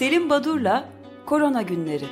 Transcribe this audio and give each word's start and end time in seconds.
Selim 0.00 0.30
Badur'la 0.30 0.88
Korona 1.26 1.62
Günleri. 1.62 2.04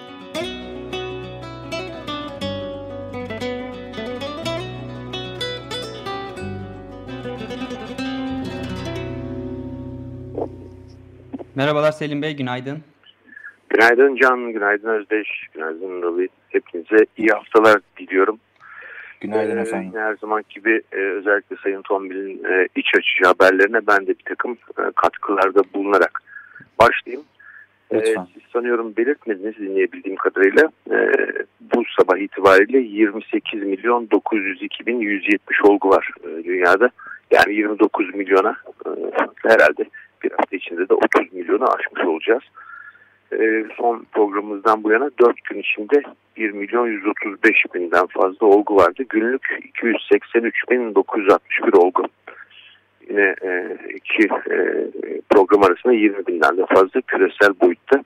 Merhabalar 11.55 11.93
Selim 11.93 12.23
Bey, 12.23 12.37
günaydın. 12.37 12.79
Günaydın 13.69 14.17
Can, 14.17 14.53
günaydın 14.53 14.89
Özdeş, 14.89 15.29
günaydın 15.55 16.03
Ravi. 16.03 16.29
Hepinize 16.49 17.07
iyi 17.17 17.29
haftalar 17.29 17.81
diliyorum. 17.99 18.41
Günaydın 19.21 19.57
ee, 19.57 19.61
efendim. 19.61 19.93
Her 19.95 20.17
zaman 20.17 20.45
gibi 20.51 20.83
e, 20.93 20.97
özellikle 20.97 21.57
Sayın 21.63 21.83
Tombil'in 21.83 22.45
e, 22.45 22.69
iç 22.77 22.87
açıcı 22.99 23.29
haberlerine 23.29 23.87
ben 23.87 24.07
de 24.07 24.09
bir 24.09 24.25
takım 24.25 24.53
e, 24.53 24.83
katkılarda 24.97 25.63
bulunarak 25.75 26.23
başlayayım. 26.81 27.25
E, 27.91 28.01
siz 28.05 28.43
sanıyorum 28.53 28.97
belirtmediniz 28.97 29.57
dinleyebildiğim 29.57 30.17
kadarıyla 30.17 30.63
e, 30.91 30.97
bu 31.61 31.83
sabah 31.99 32.19
itibariyle 32.19 32.79
28 32.79 33.63
milyon 33.63 34.11
902 34.11 34.87
bin 34.87 35.01
170 35.01 35.65
olgu 35.65 35.89
var 35.91 36.11
e, 36.25 36.45
dünyada. 36.45 36.91
Yani 37.31 37.55
29 37.55 38.15
milyona 38.15 38.57
e, 38.87 38.91
herhalde 39.49 39.85
bir 40.23 40.31
hafta 40.31 40.57
içinde 40.57 40.89
de 40.89 40.95
30 40.95 41.33
milyonu 41.33 41.65
aşmış 41.65 42.05
olacağız. 42.05 42.43
E, 43.33 43.65
son 43.77 44.07
programımızdan 44.13 44.85
bu 44.85 44.93
yana 44.93 45.11
4 45.21 45.45
gün 45.45 45.61
içinde 45.61 46.03
1 46.37 46.51
milyon 46.51 46.87
135 46.87 47.65
binden 47.75 48.07
fazla 48.07 48.47
olgu 48.47 48.77
vardı. 48.77 49.03
Günlük 49.09 49.59
283 49.65 50.71
bin 50.71 50.95
961 50.95 51.73
olgu. 51.73 52.03
Yine 53.09 53.35
e, 53.43 53.79
iki 53.95 54.29
e, 54.51 54.87
program 55.31 55.63
arasında 55.63 55.93
20 55.93 56.27
binden 56.27 56.57
de 56.57 56.67
fazla 56.67 57.01
küresel 57.01 57.61
boyutta 57.61 58.05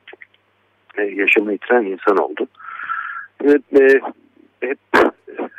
e, 0.99 1.03
yaşamını 1.03 1.53
yitiren 1.53 1.85
insan 1.85 2.17
oldu. 2.17 2.47
Evet, 3.45 3.63
e, 3.81 4.01
hep 4.61 4.79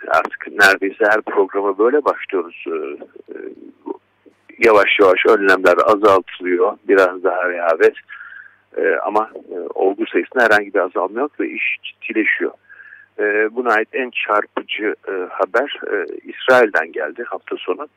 artık 0.08 0.48
neredeyse 0.48 1.06
her 1.10 1.22
programa 1.22 1.78
böyle 1.78 2.06
başlıyoruz. 2.06 2.66
E, 2.68 2.76
e, 3.34 3.38
yavaş 4.60 5.00
yavaş 5.00 5.26
önlemler 5.26 5.76
azaltılıyor. 5.86 6.78
Biraz 6.88 7.24
daha 7.24 7.50
rehavet. 7.50 7.96
E, 8.78 8.96
ama 9.06 9.32
e, 9.52 9.60
olgu 9.74 10.06
sayısında 10.06 10.44
herhangi 10.44 10.74
bir 10.74 10.80
azalma 10.80 11.20
yok 11.20 11.40
ve 11.40 11.50
iş 11.50 11.78
ciddileşiyor. 11.84 12.52
E, 13.20 13.56
buna 13.56 13.74
ait 13.74 13.90
en 13.94 14.10
çarpıcı 14.10 14.96
e, 15.08 15.14
haber 15.30 15.80
e, 15.88 16.06
İsrail'den 16.24 16.92
geldi 16.92 17.24
hafta 17.24 17.56
sonu. 17.58 17.88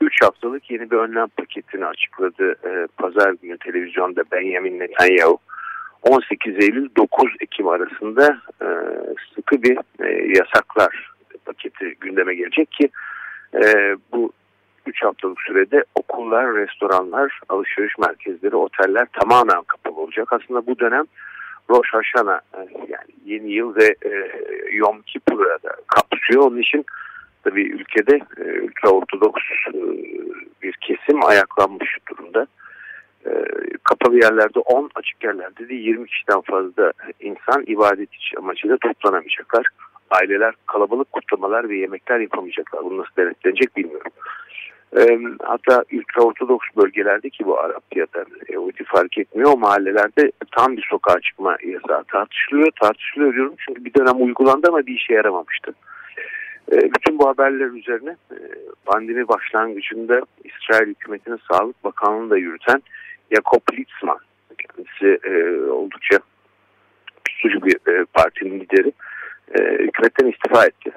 3 0.00 0.22
haftalık 0.22 0.70
yeni 0.70 0.90
bir 0.90 0.96
önlem 0.96 1.28
paketini 1.28 1.86
açıkladı 1.86 2.52
e, 2.64 2.86
pazar 2.96 3.34
günü 3.42 3.58
televizyonda 3.58 4.22
Benjamin 4.32 4.78
Netanyahu. 4.78 5.38
18 6.02 6.54
Eylül 6.54 6.88
9 6.96 7.32
Ekim 7.40 7.68
arasında 7.68 8.38
e, 8.62 8.68
sıkı 9.34 9.62
bir 9.62 9.78
e, 10.00 10.38
yasaklar 10.38 11.12
paketi 11.44 11.96
gündeme 12.00 12.34
gelecek 12.34 12.72
ki 12.72 12.88
e, 13.54 13.96
bu 14.12 14.32
3 14.86 15.02
haftalık 15.02 15.40
sürede 15.40 15.84
okullar, 15.94 16.54
restoranlar, 16.54 17.40
alışveriş 17.48 17.98
merkezleri, 17.98 18.56
oteller 18.56 19.06
tamamen 19.12 19.62
kapalı 19.62 20.00
olacak. 20.00 20.32
Aslında 20.32 20.66
bu 20.66 20.78
dönem 20.78 21.04
Rosh 21.70 21.88
Hashanah 21.92 22.40
e, 22.54 22.58
yani 22.88 23.10
yeni 23.24 23.52
yıl 23.52 23.76
ve 23.76 23.94
e, 24.04 24.10
Yom 24.72 25.02
Kippur'a 25.02 25.62
da 25.62 25.76
kapsıyor. 25.86 26.42
Onun 26.42 26.58
için 26.58 26.84
tabii 27.46 27.62
ülkede 27.62 28.20
e, 28.36 28.60
ultra 28.60 28.90
ortodoks 28.90 29.42
e, 29.74 29.80
bir 30.62 30.72
kesim 30.72 31.24
ayaklanmış 31.24 31.98
durumda. 32.10 32.46
E, 33.26 33.30
kapalı 33.84 34.16
yerlerde 34.16 34.58
10, 34.58 34.90
açık 34.94 35.24
yerlerde 35.24 35.68
de 35.68 35.74
20 35.74 36.06
kişiden 36.06 36.40
fazla 36.40 36.92
insan 37.20 37.64
ibadet 37.66 38.08
amacıyla 38.38 38.76
toplanamayacaklar. 38.76 39.66
Aileler 40.10 40.54
kalabalık 40.66 41.12
kutlamalar 41.12 41.68
ve 41.68 41.76
yemekler 41.76 42.20
yapamayacaklar. 42.20 42.84
Bunu 42.84 42.98
nasıl 42.98 43.16
denetlenecek 43.18 43.76
bilmiyorum. 43.76 44.12
E, 44.96 45.18
hatta 45.44 45.84
ultraortodoks 45.92 46.66
bölgelerdeki 46.76 47.46
bu 47.46 47.58
Arap 47.60 47.96
ya 47.96 48.06
da 48.14 48.24
Yahudi 48.52 48.84
fark 48.84 49.18
etmiyor. 49.18 49.58
Mahallelerde 49.58 50.32
tam 50.56 50.76
bir 50.76 50.86
sokağa 50.90 51.20
çıkma 51.20 51.56
yasağı 51.64 52.04
tartışılıyor. 52.04 52.68
Tartışılıyor 52.82 53.34
diyorum 53.34 53.54
çünkü 53.66 53.84
bir 53.84 53.94
dönem 53.94 54.22
uygulandı 54.22 54.68
ama 54.68 54.86
bir 54.86 54.94
işe 54.94 55.14
yaramamıştı. 55.14 55.74
E, 56.72 56.76
bütün 56.76 57.18
bu 57.18 57.28
haberler 57.28 57.66
üzerine 57.66 58.16
e, 58.30 58.36
pandemi 58.84 59.28
başlangıcında 59.28 60.20
İsrail 60.44 60.88
hükümetinin 60.88 61.40
Sağlık 61.50 61.84
Bakanlığı'nı 61.84 62.30
da 62.30 62.38
yürüten 62.38 62.82
Jakob 63.34 63.60
Litzman 63.72 64.18
kendisi 64.58 65.28
e, 65.28 65.56
oldukça 65.70 66.18
güçlü 67.24 67.62
bir 67.62 68.04
partinin 68.04 68.60
lideri 68.60 68.92
hükümetten 69.78 70.26
istifa 70.26 70.66
etti. 70.66 70.90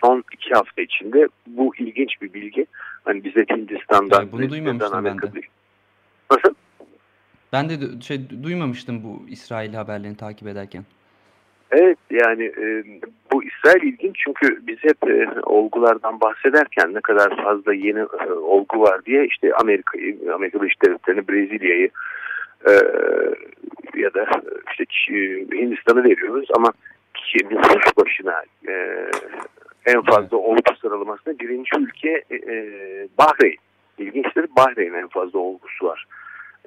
Son 0.00 0.24
iki 0.32 0.54
hafta 0.54 0.82
içinde 0.82 1.28
bu 1.46 1.76
ilginç 1.76 2.22
bir 2.22 2.32
bilgi. 2.32 2.66
Hani 3.04 3.24
bize 3.24 3.44
Hindistan'dan... 3.50 4.20
Yani 4.20 4.32
bunu 4.32 4.50
duymamıştım 4.50 5.04
ben 5.04 5.18
de. 5.18 5.40
Nasıl? 6.30 6.54
Ben 7.52 7.68
de 7.68 8.00
şey 8.00 8.42
duymamıştım 8.42 9.04
bu 9.04 9.26
İsrail 9.28 9.74
haberlerini 9.74 10.16
takip 10.16 10.48
ederken. 10.48 10.84
Evet 11.72 11.98
yani 12.10 12.44
e, 12.44 12.84
bu 13.32 13.44
İsrail 13.44 13.82
ilginç 13.82 14.16
çünkü 14.24 14.66
biz 14.66 14.78
hep 14.78 15.10
e, 15.10 15.40
olgulardan 15.42 16.20
bahsederken 16.20 16.94
ne 16.94 17.00
kadar 17.00 17.42
fazla 17.44 17.74
yeni 17.74 17.98
e, 17.98 18.32
olgu 18.32 18.82
var 18.82 19.04
diye 19.04 19.26
işte 19.26 19.54
Amerika'yı, 19.54 20.34
Amerika 20.34 20.62
Birleşik 20.62 20.82
Devletleri'ni, 20.86 21.28
Brezilya'yı 21.28 21.90
e, 22.68 22.72
ya 24.00 24.14
da 24.14 24.26
işte 24.70 24.84
Hindistan'ı 25.56 26.04
veriyoruz 26.04 26.48
ama 26.56 26.72
nüfus 27.50 27.96
başına 27.96 28.42
e, 28.68 29.06
en 29.86 30.02
fazla 30.02 30.36
olgu 30.36 30.74
sıralamasında 30.80 31.38
birinci 31.38 31.70
ülke 31.78 32.24
e, 32.30 32.34
e, 32.34 32.54
Bahreyn. 33.18 33.56
İlginçtir 33.98 34.46
Bahreyn 34.56 34.94
en 34.94 35.08
fazla 35.08 35.38
olgusu 35.38 35.86
var. 35.86 36.06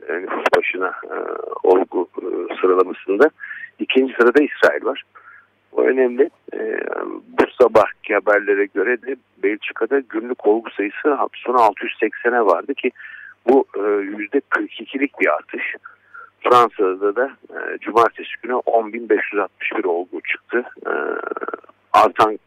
E, 0.10 0.14
nüfus 0.14 0.44
başına 0.58 0.94
e, 1.04 1.16
olgu 1.64 2.10
e, 2.18 2.56
sıralamasında. 2.62 3.30
İkinci 3.80 4.14
sırada 4.14 4.44
İsrail 4.44 4.86
var. 4.86 5.04
O 5.72 5.82
önemli. 5.84 6.30
E, 6.54 6.80
bu 7.28 7.44
sabahki 7.62 8.14
haberlere 8.14 8.66
göre 8.66 9.02
de 9.02 9.16
Belçika'da 9.44 10.00
günlük 10.00 10.48
olgu 10.48 10.70
sayısı 10.70 11.18
sonu 11.34 11.58
680'e 11.58 12.46
vardı 12.46 12.74
ki 12.74 12.92
bu 13.48 13.66
e, 13.76 13.80
%42'lik 13.80 15.20
bir 15.20 15.28
artış. 15.28 15.76
Fransa'da 16.44 17.16
da 17.16 17.32
e, 17.50 17.78
cumartesi 17.78 18.32
günü 18.42 18.54
10.561 18.54 19.88
olgu 19.88 20.22
çıktı. 20.22 20.64
E, 20.86 20.92
artan 21.94 22.40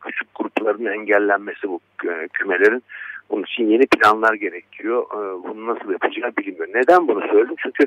küçük 0.00 0.28
grupların 0.34 0.86
engellenmesi 0.86 1.68
bu 1.68 1.80
e, 2.04 2.28
kümelerin. 2.32 2.82
Bunun 3.30 3.42
için 3.42 3.66
yeni 3.66 3.86
planlar 3.86 4.34
gerekiyor. 4.34 5.06
E, 5.12 5.48
bunu 5.48 5.66
nasıl 5.66 5.92
yapacağı 5.92 6.32
bilinmiyor. 6.38 6.68
Neden 6.74 7.08
bunu 7.08 7.20
söyledim? 7.20 7.56
Çünkü 7.58 7.86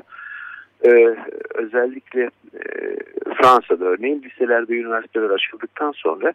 özellikle 1.54 2.22
e, 2.54 2.96
Fransa'da 3.36 3.84
örneğin 3.84 4.22
liseler 4.22 4.68
ve 4.68 4.74
üniversiteler 4.74 5.30
açıldıktan 5.30 5.92
sonra 5.92 6.32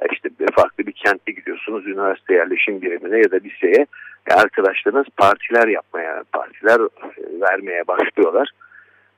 e, 0.00 0.06
işte 0.12 0.28
farklı 0.54 0.86
bir 0.86 0.92
kentte 0.92 1.32
gidiyorsunuz 1.32 1.86
üniversite 1.86 2.34
yerleşim 2.34 2.82
birimine 2.82 3.18
ya 3.18 3.30
da 3.30 3.36
liseye 3.36 3.86
e, 4.30 4.34
arkadaşlarınız 4.34 5.06
partiler 5.16 5.68
yapmaya, 5.68 6.24
partiler 6.32 6.80
e, 6.80 7.40
vermeye 7.40 7.88
başlıyorlar. 7.88 8.50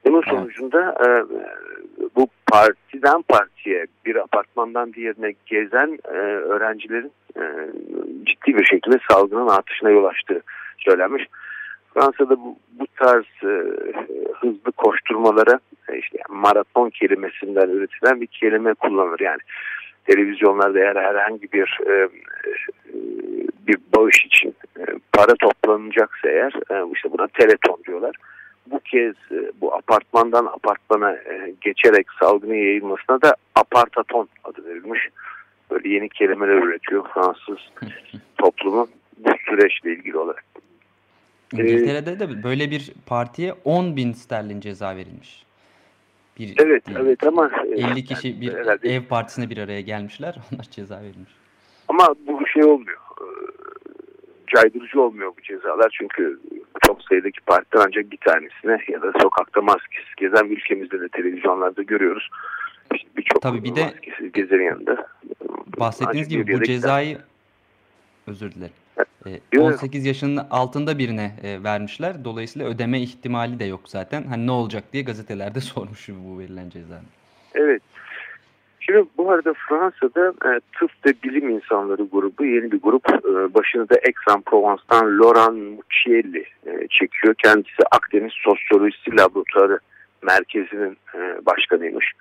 Bunun 0.05 0.22
sonucunda 0.22 0.94
e, 1.06 1.09
bu 2.16 2.28
partiden 2.53 3.22
partiye 3.22 3.87
bir 4.06 4.16
apartmandan 4.16 4.93
diğerine 4.93 5.34
gezen 5.47 5.99
e, 6.04 6.16
öğrencilerin 6.19 7.12
e, 7.37 7.43
ciddi 8.25 8.59
bir 8.59 8.65
şekilde 8.65 8.99
salgının 9.10 9.49
artışına 9.49 9.91
yol 9.91 10.04
açtığı 10.04 10.42
söylenmiş. 10.78 11.27
Fransa'da 11.94 12.41
bu, 12.41 12.56
bu 12.72 12.86
tarz 12.97 13.24
e, 13.42 13.54
hızlı 14.41 14.72
koşturmalara 14.77 15.60
e, 15.89 15.98
işte 15.98 16.18
maraton 16.28 16.91
kelimesinden 16.91 17.68
üretilen 17.68 18.21
bir 18.21 18.27
kelime 18.27 18.74
kullanılır. 18.74 19.21
Yani 19.21 19.41
televizyonlarda 20.04 20.78
eğer 20.78 20.97
herhangi 20.97 21.53
bir 21.53 21.78
e, 21.86 21.92
e, 21.92 22.09
bir 23.66 23.78
bağış 23.97 24.24
için 24.27 24.54
e, 24.78 24.83
para 25.12 25.34
toplanacaksa 25.34 26.28
eğer 26.28 26.53
e, 26.71 26.92
işte 26.94 27.12
buna 27.12 27.27
teleton 27.27 27.78
diyorlar. 27.86 28.16
Bu 28.66 28.80
kez 28.80 29.15
e, 29.30 29.53
bu 29.60 29.74
apartmandan 29.74 30.47
apartmana 30.47 31.12
e, 31.12 31.54
geçerek 31.60 32.06
salgının 32.21 32.54
yayılmasına 32.54 33.22
da 33.22 33.36
apartaton 33.54 34.28
adı 34.45 34.65
verilmiş. 34.65 35.09
Böyle 35.71 35.88
yeni 35.88 36.09
kelimeler 36.09 36.54
üretiyor 36.54 37.09
Fransız 37.15 37.59
toplumu 38.38 38.88
bu 39.18 39.30
süreçle 39.48 39.92
ilgili 39.92 40.18
olarak. 40.18 40.52
İngiltere'de 41.53 42.21
de 42.21 42.43
böyle 42.43 42.71
bir 42.71 42.93
partiye 43.07 43.54
10 43.65 43.97
bin 43.97 44.13
sterlin 44.13 44.60
ceza 44.60 44.97
verilmiş. 44.97 45.43
Bir, 46.39 46.54
evet, 46.59 46.87
değil. 46.87 46.99
evet 47.01 47.27
ama 47.27 47.51
50 47.77 48.04
kişi 48.04 48.41
bir 48.41 48.54
herhalde. 48.54 48.95
ev 48.95 49.03
partisine 49.03 49.51
bir 49.51 49.59
araya 49.59 49.81
gelmişler. 49.81 50.34
Onlar 50.54 50.65
ceza 50.71 50.97
verilmiş. 51.03 51.33
Ama 51.89 52.15
bu 52.27 52.47
şey 52.47 52.65
olmuyor. 52.65 52.99
Caydırıcı 54.47 55.01
olmuyor 55.01 55.33
bu 55.39 55.43
cezalar 55.43 55.97
çünkü 55.99 56.41
çok 56.87 57.03
sayıdaki 57.03 57.41
partiden 57.41 57.84
ancak 57.87 58.10
bir 58.13 58.16
tanesine 58.16 58.78
ya 58.89 59.03
da 59.03 59.13
sokakta 59.22 59.63
maskesiz 59.63 60.15
gezen 60.16 60.45
ülkemizde 60.45 61.01
de 61.01 61.09
televizyonlarda 61.09 61.83
görüyoruz. 61.83 62.28
Birçok 63.16 63.43
Tabii 63.43 63.65
bir 63.65 63.77
de 63.77 63.84
maskesiz 63.84 64.33
gezerin 64.33 64.65
yanında. 64.65 65.07
bahsettiğiniz 65.78 66.28
Ancak 66.28 66.47
gibi 66.47 66.60
bu 66.60 66.63
cezayı 66.63 67.19
özür 68.27 68.53
dilerim. 68.53 68.75
Ee, 69.27 69.41
Yok, 69.53 69.66
18 69.66 70.07
yaşının 70.07 70.47
altında 70.51 70.98
birine 70.98 71.33
e, 71.42 71.63
vermişler. 71.65 72.24
Dolayısıyla 72.24 72.69
ödeme 72.69 73.01
ihtimali 73.01 73.59
de 73.59 73.65
yok 73.65 73.80
zaten. 73.84 74.22
Hani 74.22 74.47
ne 74.47 74.51
olacak 74.51 74.84
diye 74.92 75.03
gazetelerde 75.03 75.60
sormuş 75.74 76.09
bu 76.09 76.39
verilen 76.39 76.71
ceza. 76.71 77.01
Evet. 77.54 77.83
Şimdi 78.80 79.04
bu 79.19 79.30
arada 79.30 79.54
Fransa'da 79.69 80.28
e, 80.28 80.60
tıp 80.78 80.91
ve 81.07 81.15
bilim 81.24 81.51
insanları 81.51 82.03
grubu 82.13 82.45
yeni 82.45 82.72
bir 82.72 82.80
grup. 82.80 83.10
E, 83.10 83.54
başını 83.54 83.89
da 83.89 83.95
Aix-en-Provence'dan 83.95 85.19
Laurent 85.21 85.77
Muccielli 85.77 86.45
e, 86.66 86.89
çekiyor. 86.91 87.34
Kendisi 87.45 87.83
Akdeniz 87.91 88.33
Sosyolojisi 88.33 89.16
Laboratuvarı 89.16 89.78
Merkezi'nin 90.22 90.97
e, 91.15 91.47
başkanıymış. 91.47 92.13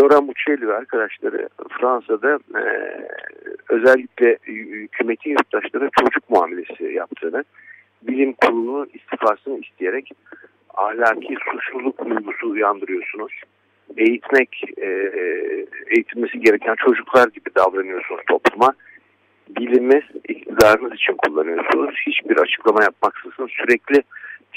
Laurent 0.00 0.26
Muccielli 0.26 0.68
ve 0.68 0.74
arkadaşları 0.74 1.48
Fransa'da 1.80 2.34
e, 2.34 2.64
özellikle 3.68 4.38
hükümetin 4.46 5.30
yurttaşlara 5.30 5.88
çocuk 6.00 6.30
muamelesi 6.30 6.84
yaptığını, 6.84 7.44
bilim 8.02 8.32
kurulunun 8.32 8.90
istifasını 8.94 9.58
isteyerek 9.58 10.12
ahlaki 10.74 11.36
suçluluk 11.52 12.10
duygusu 12.10 12.50
uyandırıyorsunuz 12.50 13.32
eğitmek, 13.96 14.64
e, 14.76 14.86
eğitilmesi 15.86 16.40
gereken 16.40 16.74
çocuklar 16.74 17.28
gibi 17.28 17.50
davranıyorsunuz 17.56 18.20
topluma. 18.28 18.72
Bilimi 19.48 20.02
iktidarınız 20.28 20.92
için 20.92 21.16
kullanıyorsunuz. 21.16 21.94
Hiçbir 22.06 22.36
açıklama 22.36 22.82
yapmaksızın 22.82 23.46
sürekli 23.46 24.02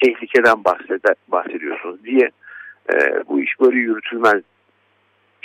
tehlikeden 0.04 0.64
bahseder, 0.64 1.16
bahsediyorsunuz 1.28 2.04
diye 2.04 2.30
e, 2.94 3.24
bu 3.30 3.42
iş 3.42 3.60
böyle 3.60 3.78
yürütülmez 3.78 4.42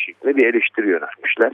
şeklinde 0.01 0.37
bir 0.37 0.47
eleştiri 0.47 0.89
yöneltmişler. 0.89 1.53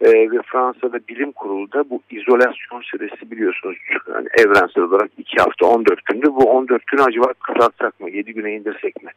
E, 0.00 0.30
ve 0.30 0.42
Fransa'da 0.46 0.98
bilim 1.08 1.32
kurulu 1.32 1.72
da 1.72 1.90
bu 1.90 2.02
izolasyon 2.10 2.80
süresi 2.82 3.30
biliyorsunuz 3.30 3.76
yani 4.14 4.28
evrensel 4.38 4.84
olarak 4.84 5.10
2 5.18 5.36
hafta 5.36 5.66
14 5.66 6.04
gündü. 6.04 6.26
Bu 6.26 6.50
14 6.50 6.86
günü 6.86 7.02
acaba 7.02 7.32
kısaltsak 7.32 8.00
mı 8.00 8.10
7 8.10 8.34
güne 8.34 8.52
indirsek 8.52 9.02
mi 9.02 9.10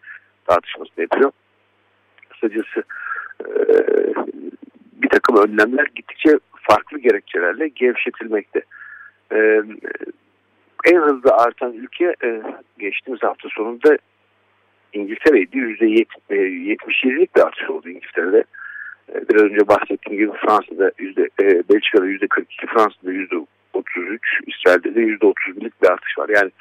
tartışması 0.47 1.01
yapıyor 1.01 1.31
kısacası 2.41 2.83
e, 3.41 3.49
bir 4.93 5.09
takım 5.09 5.37
önlemler 5.37 5.87
gittikçe 5.95 6.39
farklı 6.53 6.99
gerekçelerle 6.99 7.67
gevşetilmekte. 7.67 8.61
E, 9.31 9.61
en 10.85 11.01
hızlı 11.01 11.31
artan 11.31 11.73
ülke 11.73 12.15
e, 12.23 12.41
geçtiğimiz 12.79 13.23
hafta 13.23 13.49
sonunda 13.49 13.97
İngiltere'ydi. 14.93 15.57
%77'lik 15.57 17.35
bir 17.35 17.41
artış 17.41 17.69
oldu 17.69 17.89
İngiltere'de. 17.89 18.43
E, 19.13 19.29
biraz 19.29 19.41
önce 19.41 19.67
bahsettiğim 19.67 20.19
gibi 20.19 20.37
Fransa'da 20.37 20.91
yüzde, 20.97 21.29
e, 21.41 21.45
Belçika'da 21.69 22.05
%42, 22.05 22.67
Fransa'da 22.67 23.11
%33, 23.11 24.19
İsrail'de 24.47 24.95
de 24.95 25.01
%31'lik 25.01 25.81
bir 25.81 25.89
artış 25.89 26.17
var. 26.17 26.29
Yani 26.29 26.51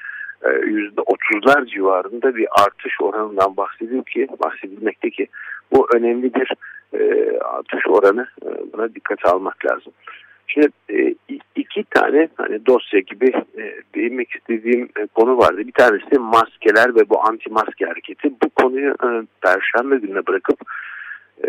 %30'lar 0.43 1.67
civarında 1.67 2.37
bir 2.37 2.47
artış 2.65 3.01
oranından 3.01 3.57
bahsediyor 3.57 4.05
ki 4.05 4.29
bahsedilmekte 4.45 5.11
ki 5.11 5.27
bu 5.73 5.89
önemli 5.95 6.35
bir 6.35 6.53
e, 6.95 7.31
artış 7.39 7.87
oranı 7.89 8.27
e, 8.47 8.49
buna 8.73 8.95
dikkate 8.95 9.29
almak 9.29 9.67
lazım. 9.67 9.93
Şimdi 10.53 10.69
e, 10.91 11.15
iki 11.57 11.85
tane 11.85 12.29
hani 12.37 12.67
dosya 12.67 13.01
gibi 13.01 13.27
e, 13.59 13.63
değinmek 13.95 14.31
istediğim 14.31 14.89
e, 14.97 15.07
konu 15.07 15.39
vardı. 15.39 15.59
Bir 15.59 15.73
tanesi 15.73 16.19
maskeler 16.19 16.95
ve 16.95 17.09
bu 17.09 17.21
anti 17.29 17.51
maske 17.51 17.87
hareketi. 17.87 18.31
Bu 18.45 18.51
konuyu 18.51 18.95
perşembe 19.43 19.97
gününe 19.97 20.27
bırakıp 20.27 20.61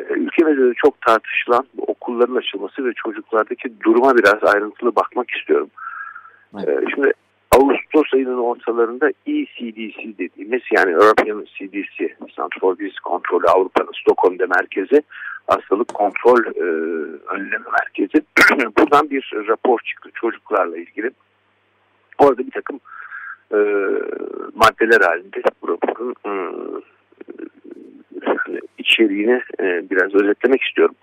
ülkemizde 0.10 0.70
de 0.70 0.74
çok 0.74 1.02
tartışılan 1.02 1.66
okulların 1.78 2.36
açılması 2.36 2.86
ve 2.86 2.94
çocuklardaki 2.94 3.82
duruma 3.84 4.18
biraz 4.18 4.56
ayrıntılı 4.56 4.96
bakmak 4.96 5.32
istiyorum. 5.32 5.70
Evet. 6.56 6.84
Şimdi 6.96 7.14
Ağustos 7.52 8.14
ayının 8.14 8.38
ortalarında 8.38 9.10
ECDC 9.10 10.18
dediğimiz 10.18 10.62
yani 10.72 10.92
European 10.92 11.46
CDC, 11.58 12.16
Center 12.36 12.60
for 12.60 12.78
Disease 12.78 13.02
Control 13.04 13.42
Avrupa'nın 13.48 13.92
Stockholm'da 14.02 14.48
merkezi 14.48 15.02
hastalık 15.48 15.94
kontrol 15.94 16.46
e, 16.46 16.64
önleme 17.34 17.66
merkezi. 17.80 18.26
Buradan 18.78 19.10
bir 19.10 19.34
rapor 19.48 19.80
çıktı 19.80 20.10
çocuklarla 20.14 20.78
ilgili. 20.78 21.12
Orada 22.18 22.38
bir 22.38 22.52
takım 22.52 22.80
e, 23.52 23.58
maddeler 24.56 25.02
halinde 25.02 25.42
bu 25.62 25.68
raporun 25.68 26.16
e, 26.26 26.34
içeriğini 28.78 29.42
e, 29.60 29.90
biraz 29.90 30.16
özetlemek 30.16 30.62
istiyorum. 30.62 30.96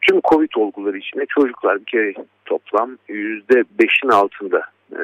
Tüm 0.00 0.20
Covid 0.20 0.50
olguları 0.56 0.98
içinde 0.98 1.26
çocuklar 1.26 1.80
bir 1.80 1.84
kere 1.84 2.14
toplam 2.44 2.90
%5'in 3.08 4.08
altında 4.08 4.62
e, 4.92 5.00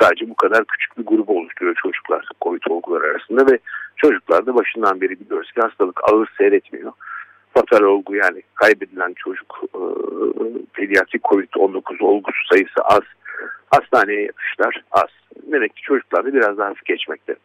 sadece 0.00 0.30
bu 0.30 0.34
kadar 0.34 0.64
küçük 0.64 0.98
bir 0.98 1.06
grubu 1.06 1.38
oluşturuyor 1.38 1.76
çocuklar 1.82 2.28
COVID 2.42 2.62
olguları 2.68 3.04
arasında 3.04 3.52
ve 3.52 3.58
çocuklarda 3.96 4.54
başından 4.54 5.00
beri 5.00 5.20
biliyoruz 5.20 5.52
ki 5.52 5.60
hastalık 5.60 6.00
ağır 6.12 6.28
seyretmiyor. 6.38 6.92
Fatal 7.54 7.82
olgu 7.82 8.14
yani 8.14 8.42
kaybedilen 8.54 9.14
çocuk 9.16 9.60
e, 9.74 9.80
pediatrik 10.72 11.22
COVID-19 11.24 12.02
olgusu 12.04 12.46
sayısı 12.52 12.82
az. 12.84 13.02
Hastaneye 13.70 14.22
yatışlar 14.22 14.84
az. 14.92 15.10
Demek 15.52 15.76
ki 15.76 15.82
çocuklarda 15.82 16.34
biraz 16.34 16.58
daha 16.58 16.68
hafif 16.68 16.84
geçmekte. 16.84 17.36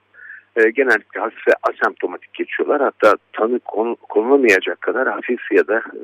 E, 0.56 0.70
genellikle 0.70 1.20
hafif 1.20 1.48
ve 1.48 1.52
asemptomatik 1.64 2.34
geçiyorlar. 2.34 2.82
Hatta 2.82 3.18
tanı 3.34 3.60
konu, 3.60 3.96
konulamayacak 3.96 4.82
kadar 4.82 5.08
hafif 5.08 5.52
ya 5.52 5.68
da 5.68 5.78
e, 5.78 6.04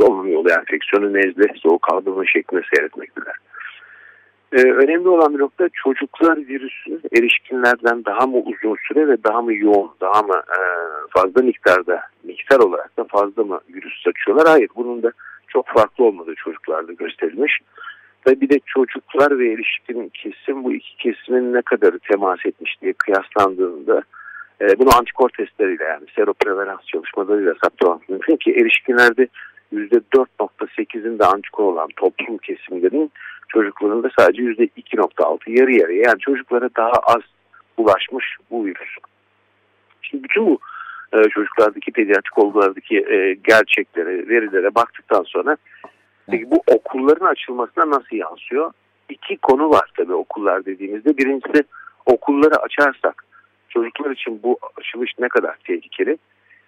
solunum 0.00 0.32
yolu 0.32 0.50
enfeksiyonu, 0.50 1.14
nezle, 1.14 1.54
soğuk 1.62 1.92
algınlığı 1.92 2.26
şeklinde 2.26 2.62
seyretmektedir. 2.74 3.34
Ee, 4.54 4.62
önemli 4.62 5.08
olan 5.08 5.34
bir 5.34 5.38
nokta 5.38 5.68
çocuklar 5.84 6.36
virüsü 6.36 7.00
erişkinlerden 7.16 8.04
daha 8.04 8.26
mı 8.26 8.36
uzun 8.36 8.76
süre 8.88 9.08
ve 9.08 9.24
daha 9.24 9.42
mı 9.42 9.54
yoğun, 9.54 9.90
daha 10.00 10.22
mı 10.22 10.34
e, 10.34 10.58
fazla 11.10 11.42
miktarda, 11.42 12.00
miktar 12.24 12.58
olarak 12.58 12.96
da 12.96 13.04
fazla 13.04 13.44
mı 13.44 13.60
virüs 13.68 14.02
saçıyorlar? 14.04 14.48
Hayır, 14.48 14.68
bunun 14.76 15.02
da 15.02 15.12
çok 15.48 15.66
farklı 15.66 16.04
olmadığı 16.04 16.34
çocuklarda 16.34 16.92
gösterilmiş. 16.92 17.60
Ve 18.26 18.40
bir 18.40 18.48
de 18.48 18.60
çocuklar 18.66 19.38
ve 19.38 19.52
erişkin 19.52 20.10
kesim 20.14 20.64
bu 20.64 20.72
iki 20.72 20.96
kesimin 20.96 21.54
ne 21.54 21.62
kadarı 21.62 21.98
temas 21.98 22.38
etmiş 22.46 22.82
diye 22.82 22.92
kıyaslandığında 22.92 24.02
e, 24.60 24.78
bunu 24.78 24.96
antikor 24.98 25.28
testleriyle 25.28 25.84
yani 25.84 26.06
seroprevalans 26.16 26.86
çalışmalarıyla 26.86 27.54
saptamak 27.64 28.08
mümkün 28.08 28.36
ki 28.36 28.52
erişkinlerde 28.52 29.28
%4.8'inde 29.74 31.24
antikor 31.24 31.64
olan 31.64 31.88
toplum 31.96 32.38
kesimlerinin 32.38 33.12
çocuklarında 33.48 34.10
sadece 34.18 34.42
%2.6 34.42 35.50
yarı 35.50 35.72
yarıya 35.72 36.02
yani 36.02 36.18
çocuklara 36.18 36.68
daha 36.76 36.92
az 36.92 37.22
bulaşmış 37.78 38.36
bu 38.50 38.64
virüs. 38.66 38.90
Şimdi 40.02 40.24
bütün 40.24 40.46
bu 40.46 40.58
e, 41.12 41.28
çocuklardaki 41.28 41.92
pediatrik 41.92 42.38
olgulardaki 42.38 42.98
e, 42.98 43.34
gerçeklere, 43.34 44.28
verilere 44.28 44.74
baktıktan 44.74 45.22
sonra 45.22 45.56
peki 46.30 46.50
bu 46.50 46.62
okulların 46.66 47.26
açılmasına 47.26 47.90
nasıl 47.90 48.16
yansıyor? 48.16 48.72
İki 49.08 49.36
konu 49.36 49.70
var 49.70 49.90
tabii 49.96 50.14
okullar 50.14 50.64
dediğimizde. 50.64 51.18
Birincisi 51.18 51.64
okulları 52.06 52.56
açarsak 52.56 53.24
çocuklar 53.68 54.10
için 54.10 54.40
bu 54.42 54.58
açılış 54.76 55.12
ne 55.18 55.28
kadar 55.28 55.56
tehlikeli? 55.66 56.18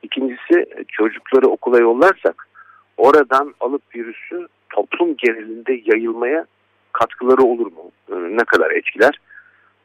İkincisi 0.03 0.67
çocukları 0.89 1.47
okula 1.47 1.79
yollarsak 1.79 2.49
oradan 2.97 3.55
alıp 3.61 3.83
virüsü 3.95 4.47
toplum 4.71 5.17
genelinde 5.17 5.81
yayılmaya 5.85 6.47
katkıları 6.93 7.43
olur 7.43 7.73
mu? 7.73 7.91
Ne 8.31 8.45
kadar 8.45 8.71
etkiler? 8.71 9.21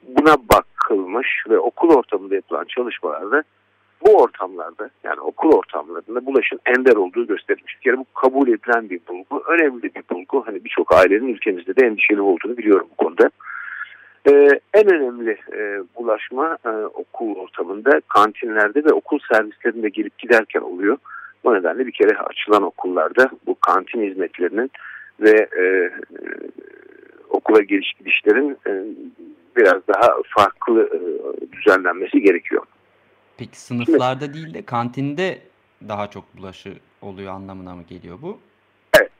Buna 0.04 0.36
bakılmış 0.54 1.28
ve 1.50 1.60
okul 1.60 1.90
ortamında 1.96 2.36
yapılan 2.36 2.66
çalışmalarda 2.66 3.44
bu 4.06 4.18
ortamlarda 4.18 4.90
yani 5.04 5.20
okul 5.20 5.52
ortamlarında 5.52 6.26
bulaşın 6.26 6.60
ender 6.66 6.96
olduğu 6.96 7.28
gösterilmiş. 7.28 7.76
Bir 7.78 7.82
kere 7.82 7.98
bu 7.98 8.06
kabul 8.14 8.48
edilen 8.48 8.90
bir 8.90 9.00
bulgu. 9.08 9.44
Önemli 9.48 9.84
bir 9.84 10.04
bulgu. 10.10 10.44
Hani 10.46 10.64
birçok 10.64 10.96
ailenin 10.96 11.28
ülkemizde 11.28 11.76
de 11.76 11.86
endişeli 11.86 12.22
olduğunu 12.22 12.58
biliyorum 12.58 12.88
bu 12.92 12.96
konuda. 13.04 13.30
Ee, 14.30 14.60
en 14.74 14.94
önemli 14.94 15.32
e, 15.32 15.84
bulaşma 15.96 16.58
e, 16.66 16.70
okul 16.70 17.36
ortamında, 17.36 18.02
kantinlerde 18.08 18.84
ve 18.86 18.94
okul 18.94 19.20
servislerinde 19.32 19.90
gelip 19.90 20.18
giderken 20.18 20.62
oluyor. 20.62 20.98
Bu 21.44 21.54
nedenle 21.54 21.88
bir 21.88 21.92
kere 21.92 22.18
açılan 22.18 22.64
okullarda 22.64 23.30
bu 23.46 23.56
kantin 23.60 24.10
hizmetlerinin 24.10 24.72
ve 25.20 25.48
e, 25.62 25.92
okula 27.30 27.62
geliş 27.62 27.94
gidişlerin 27.94 28.58
e, 28.68 28.72
biraz 29.58 29.88
daha 29.88 30.16
farklı 30.38 30.90
e, 30.94 31.00
düzenlenmesi 31.52 32.22
gerekiyor. 32.22 32.64
Peki 33.38 33.62
sınıflarda 33.62 34.26
Şimdi, 34.26 34.38
değil 34.38 34.54
de 34.54 34.62
kantinde 34.62 35.42
daha 35.88 36.10
çok 36.10 36.38
bulaşı 36.38 36.74
oluyor 37.02 37.34
anlamına 37.34 37.76
mı 37.76 37.84
geliyor 37.84 38.18
bu? 38.22 38.40
Evet. 39.00 39.12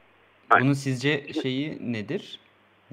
Bunun 0.60 0.72
sizce 0.72 1.32
şeyi 1.32 1.92
nedir? 1.92 2.40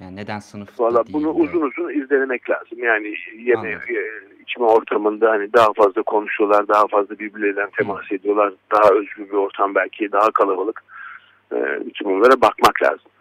Yani 0.01 0.15
neden 0.15 0.39
sınıfta 0.39 0.83
Valla 0.83 1.03
bunu 1.13 1.29
uzun 1.29 1.61
uzun 1.61 1.88
izlemek 2.15 2.49
lazım. 2.49 2.83
Yani 2.83 3.13
yeme 3.37 3.69
e, 3.69 3.97
içme 4.41 4.65
ortamında 4.65 5.29
hani 5.29 5.53
daha 5.53 5.73
fazla 5.73 6.01
konuşuyorlar, 6.01 6.67
daha 6.67 6.87
fazla 6.87 7.19
birbirleriyle 7.19 7.65
temas 7.77 8.11
ediyorlar. 8.11 8.53
Daha 8.71 8.89
özgür 8.93 9.29
bir 9.29 9.33
ortam 9.33 9.75
belki, 9.75 10.11
daha 10.11 10.31
kalabalık. 10.31 10.83
E, 11.51 11.55
bütün 11.85 12.09
bunlara 12.09 12.41
bakmak 12.41 12.83
lazım. 12.83 13.11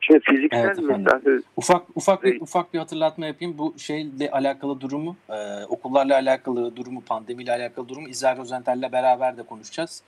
Şimdi 0.00 0.20
fiziksel 0.20 0.64
Evet 0.64 0.78
mesafe 0.78 1.30
Ufak 1.56 1.82
ufak 1.94 2.24
bir 2.24 2.40
ufak 2.40 2.74
bir 2.74 2.78
hatırlatma 2.78 3.26
yapayım. 3.26 3.58
Bu 3.58 3.74
şeyle 3.78 4.30
alakalı 4.30 4.80
durumu, 4.80 5.16
e, 5.30 5.64
okullarla 5.64 6.14
alakalı 6.14 6.76
durumu, 6.76 7.00
pandemiyle 7.00 7.52
alakalı 7.52 7.88
durumu 7.88 8.08
İzah 8.08 8.38
Rozental'le 8.38 8.92
beraber 8.92 9.36
de 9.36 9.42
konuşacağız. 9.42 10.02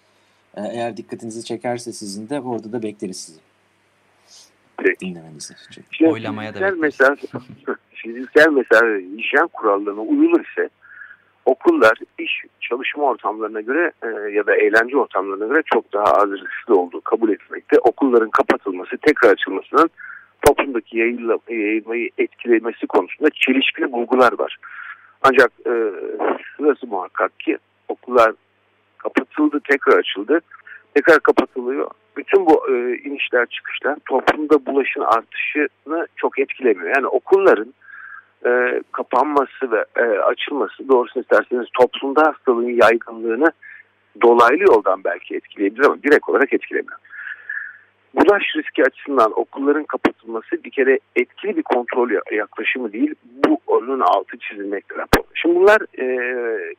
E, 0.57 0.61
eğer 0.73 0.97
dikkatinizi 0.97 1.45
çekerse 1.45 1.93
sizin 1.93 2.29
de 2.29 2.41
orada 2.41 2.73
da 2.73 2.83
bekleriz 2.83 3.21
sizi. 3.21 3.50
Dinlemenizi. 5.01 5.55
Şimdi 5.91 6.11
Oylamaya 6.11 6.55
da 6.55 6.71
mesafe, 6.71 7.27
fiziksel 7.95 8.49
mesafe 8.53 9.01
hijyen 9.19 9.47
kurallarına 9.53 10.01
uyulur 10.01 10.41
ise 10.41 10.69
okullar 11.45 11.99
iş 12.19 12.45
çalışma 12.61 13.05
ortamlarına 13.05 13.61
göre 13.61 13.93
e, 14.03 14.07
ya 14.31 14.47
da 14.47 14.57
eğlence 14.57 14.97
ortamlarına 14.97 15.47
göre 15.47 15.63
çok 15.75 15.93
daha 15.93 16.05
az 16.05 16.31
riskli 16.31 16.73
olduğu 16.73 17.01
kabul 17.01 17.31
etmekte. 17.31 17.79
Okulların 17.79 18.31
kapatılması, 18.31 18.97
tekrar 18.97 19.31
açılmasının 19.31 19.91
toplumdaki 20.43 20.99
yayılmayı 20.99 22.11
etkilemesi 22.19 22.87
konusunda 22.87 23.31
çelişkili 23.35 23.93
bulgular 23.93 24.39
var. 24.39 24.57
Ancak 25.23 25.53
e, 25.67 25.73
şurası 26.43 26.87
muhakkak 26.87 27.41
ki 27.41 27.59
okullar 27.89 28.33
kapatıldı, 28.99 29.61
tekrar 29.71 29.99
açıldı. 29.99 30.41
Tekrar 30.95 31.21
kapatılıyor. 31.21 31.91
Bütün 32.17 32.47
bu 32.47 32.69
e, 32.69 32.97
inişler 32.97 33.47
çıkışlar 33.47 33.97
toplumda 34.09 34.67
bulaşın 34.67 35.01
artışını 35.01 36.07
çok 36.17 36.39
etkilemiyor. 36.39 36.95
Yani 36.97 37.07
okulların 37.07 37.75
e, 38.47 38.83
kapanması 38.93 39.71
ve 39.73 39.85
e, 39.97 40.03
açılması 40.03 40.89
doğrusunu 40.89 41.23
isterseniz 41.23 41.67
toplumda 41.75 42.27
hastalığın 42.27 42.83
yaygınlığını 42.83 43.53
dolaylı 44.23 44.63
yoldan 44.63 45.05
belki 45.05 45.37
etkileyebilir 45.37 45.85
ama 45.85 46.03
direkt 46.03 46.29
olarak 46.29 46.53
etkilemiyor. 46.53 46.99
Bulaş 48.15 48.43
riski 48.57 48.85
açısından 48.85 49.33
okulların 49.39 49.85
kapatılması 49.85 50.65
bir 50.65 50.71
kere 50.71 50.99
etkili 51.17 51.57
bir 51.57 51.63
kontrol 51.63 52.11
yaklaşımı 52.33 52.93
değil. 52.93 53.15
Bu 53.25 53.59
onun 53.67 54.01
altı 54.01 54.39
çizilmekte 54.39 54.95
rapor. 54.95 55.25
Şimdi 55.35 55.55
bunlar 55.55 55.81
e, 55.99 56.05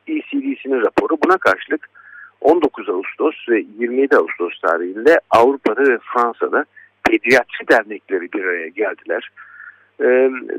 ECDC'nin 0.06 0.80
raporu. 0.80 1.16
Buna 1.24 1.38
karşılık 1.38 1.88
19 2.42 2.88
Ağustos 2.88 3.34
ve 3.48 3.64
27 3.78 4.16
Ağustos 4.16 4.60
tarihinde 4.60 5.20
Avrupa'da 5.30 5.82
ve 5.82 5.98
Fransa'da 6.12 6.64
pediatri 7.04 7.68
dernekleri 7.70 8.32
bir 8.32 8.44
araya 8.44 8.68
geldiler. 8.68 9.30
Ee, 10.00 10.04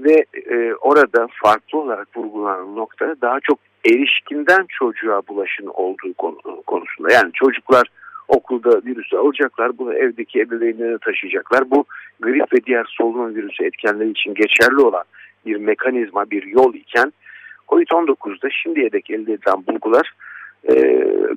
ve 0.03 0.25
e, 0.49 0.73
orada 0.73 1.27
farklı 1.43 1.79
olarak 1.79 2.17
vurgulanan 2.17 2.75
nokta 2.75 3.15
daha 3.21 3.39
çok 3.39 3.59
erişkinden 3.85 4.65
çocuğa 4.69 5.21
bulaşın 5.29 5.67
olduğu 5.67 6.13
konu, 6.17 6.61
konusunda. 6.67 7.13
Yani 7.13 7.31
çocuklar 7.33 7.87
okulda 8.27 8.81
virüsü 8.85 9.17
alacaklar, 9.17 9.77
bunu 9.77 9.93
evdeki 9.93 10.39
ebeveynlerine 10.39 10.97
taşıyacaklar. 10.97 11.71
Bu 11.71 11.85
grip 12.19 12.53
ve 12.53 12.65
diğer 12.65 12.85
solunum 12.89 13.35
virüsü 13.35 13.65
etkenleri 13.65 14.09
için 14.09 14.33
geçerli 14.33 14.79
olan 14.79 15.03
bir 15.45 15.55
mekanizma, 15.55 16.31
bir 16.31 16.43
yol 16.43 16.73
iken 16.73 17.13
COVID-19'da 17.67 18.49
şimdiye 18.49 18.91
dek 18.91 19.09
elde 19.09 19.33
edilen 19.33 19.67
bulgular 19.67 20.11
e, 20.69 20.73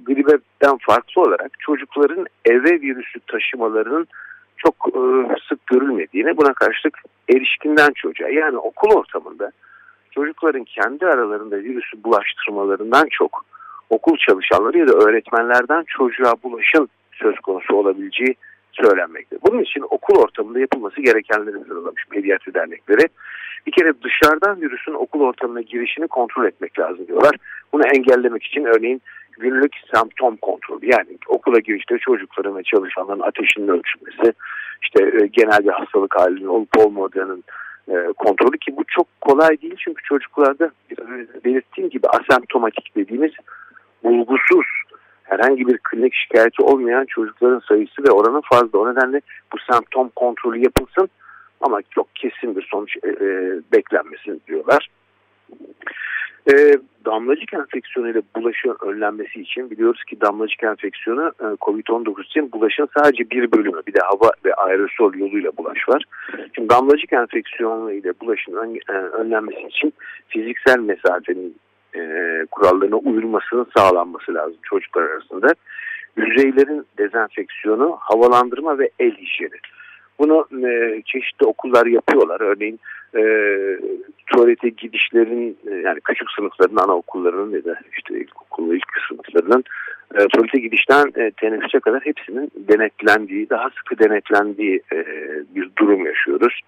gripten 0.05 0.77
farklı 0.81 1.23
olarak 1.23 1.51
çocukların 1.59 2.27
eve 2.45 2.81
virüsü 2.81 3.21
taşımalarının 3.21 4.07
çok 4.57 4.75
e, 4.89 5.01
sık 5.49 5.67
görülmediğine 5.67 6.37
buna 6.37 6.53
karşılık 6.53 6.99
erişkinden 7.29 7.91
çocuğa 7.95 8.29
yani 8.29 8.59
okul 8.59 8.91
ortamında 8.91 9.53
çocukların 10.11 10.65
kendi 10.65 11.07
aralarında 11.07 11.57
virüsü 11.57 12.05
bulaştırmalarından 12.05 13.07
çok 13.11 13.45
okul 13.91 14.17
çalışanları 14.17 14.79
ya 14.79 14.89
da 14.89 14.93
öğretmenlerden 14.93 15.85
çocuğa 15.87 16.35
bulaşın 16.43 16.89
söz 17.13 17.41
konusu 17.41 17.77
olabileceği 17.77 18.35
söylenmekte. 18.83 19.37
Bunun 19.47 19.63
için 19.63 19.83
okul 19.91 20.19
ortamında 20.19 20.61
yapılması 20.61 21.01
gerekenleri 21.01 21.65
sıralamış 21.65 22.05
pediatri 22.11 22.55
dernekleri. 22.55 23.09
Bir 23.67 23.73
kere 23.73 23.93
dışarıdan 24.05 24.61
virüsün 24.61 24.93
okul 24.93 25.21
ortamına 25.21 25.61
girişini 25.61 26.09
kontrol 26.09 26.47
etmek 26.47 26.79
lazım 26.79 27.07
diyorlar. 27.07 27.37
Bunu 27.73 27.83
engellemek 27.95 28.43
için 28.43 28.65
örneğin 28.65 29.03
günlük 29.39 29.73
semptom 29.95 30.37
kontrolü 30.37 30.87
yani 30.87 31.19
okula 31.29 31.59
girişte 31.59 31.99
çocukların 31.99 32.57
ve 32.57 32.63
çalışanların 32.63 33.21
ateşinin 33.21 33.69
ölçülmesi, 33.69 34.33
işte 34.83 35.05
e, 35.05 35.27
genel 35.27 35.65
bir 35.65 35.73
hastalık 35.73 36.21
halinin 36.21 36.47
olup 36.47 36.79
olmadığının 36.79 37.45
e, 37.89 37.95
kontrolü 38.17 38.59
ki 38.59 38.77
bu 38.77 38.85
çok 38.89 39.07
kolay 39.21 39.63
değil 39.63 39.77
çünkü 39.79 40.03
çocuklarda 40.03 40.71
belirttiğim 41.45 41.91
gibi 41.91 42.07
asemptomatik 42.09 42.97
dediğimiz 42.97 43.33
bulgusuz 44.05 44.67
herhangi 45.29 45.67
bir 45.67 45.79
klinik 45.79 46.15
şikayeti 46.15 46.63
olmayan 46.63 47.05
çocukların 47.05 47.63
sayısı 47.69 48.05
ve 48.05 48.11
oranı 48.11 48.41
fazla. 48.41 48.79
O 48.79 48.91
nedenle 48.91 49.21
bu 49.53 49.57
semptom 49.73 50.09
kontrolü 50.09 50.59
yapılsın 50.59 51.09
ama 51.61 51.81
çok 51.91 52.17
kesin 52.17 52.57
bir 52.57 52.69
sonuç 52.71 52.97
e, 52.97 53.09
e, 53.09 53.61
beklenmesin 53.73 54.43
diyorlar. 54.47 54.89
E, 56.53 56.55
damlacık 57.05 57.55
enfeksiyonuyla 57.55 58.23
bulaşın 58.37 58.77
önlenmesi 58.81 59.41
için 59.41 59.71
biliyoruz 59.71 60.05
ki 60.05 60.21
damlacık 60.21 60.63
enfeksiyonu 60.63 61.33
e, 61.41 61.45
COVID-19 61.45 62.25
için 62.25 62.53
bulaşın 62.53 62.89
sadece 62.99 63.31
bir 63.31 63.53
bölümü 63.53 63.81
bir 63.87 63.95
de 63.95 64.01
hava 64.01 64.31
ve 64.45 64.55
aerosol 64.55 65.15
yoluyla 65.15 65.51
bulaş 65.57 65.89
var. 65.89 66.05
Şimdi 66.55 66.69
damlacık 66.69 67.13
enfeksiyonu 67.13 67.93
ile 67.93 68.13
bulaşın 68.21 68.53
ön, 68.53 68.75
e, 68.75 68.93
önlenmesi 68.93 69.67
için 69.67 69.93
fiziksel 70.29 70.79
mesafenin 70.79 71.57
e, 71.97 72.47
kurallarına 72.51 72.97
uyulmasının 72.97 73.67
sağlanması 73.77 74.35
lazım 74.35 74.57
çocuklar 74.63 75.03
arasında. 75.03 75.55
Yüzeylerin 76.17 76.87
dezenfeksiyonu, 76.99 77.97
havalandırma 78.01 78.79
ve 78.79 78.91
el 78.99 79.13
hijyeni. 79.13 79.59
Bunu 80.19 80.49
e, 80.69 81.03
çeşitli 81.07 81.47
okullar 81.47 81.87
yapıyorlar. 81.87 82.41
Örneğin 82.41 82.81
e, 83.17 83.23
tuvalete 84.27 84.69
gidişlerin 84.69 85.59
e, 85.71 85.75
yani 85.75 86.01
küçük 86.01 86.31
sınıfların 86.31 86.77
anaokullarının 86.77 87.53
ya 87.53 87.65
da 87.65 87.81
işte 87.99 88.21
ilkokul 88.21 88.75
ilk 88.75 88.87
sınıflarının 89.09 89.65
e, 90.15 90.19
tuvalete 90.19 90.59
gidişten 90.59 91.13
e, 91.17 91.31
teneffüse 91.31 91.81
kadar 91.81 92.01
hepsinin 92.01 92.51
denetlendiği, 92.57 93.51
daha 93.51 93.71
sıkı 93.71 93.99
denetlendiği 93.99 94.83
e, 94.93 95.05
bir 95.55 95.71
durum 95.79 96.07
yaşıyoruz. 96.07 96.61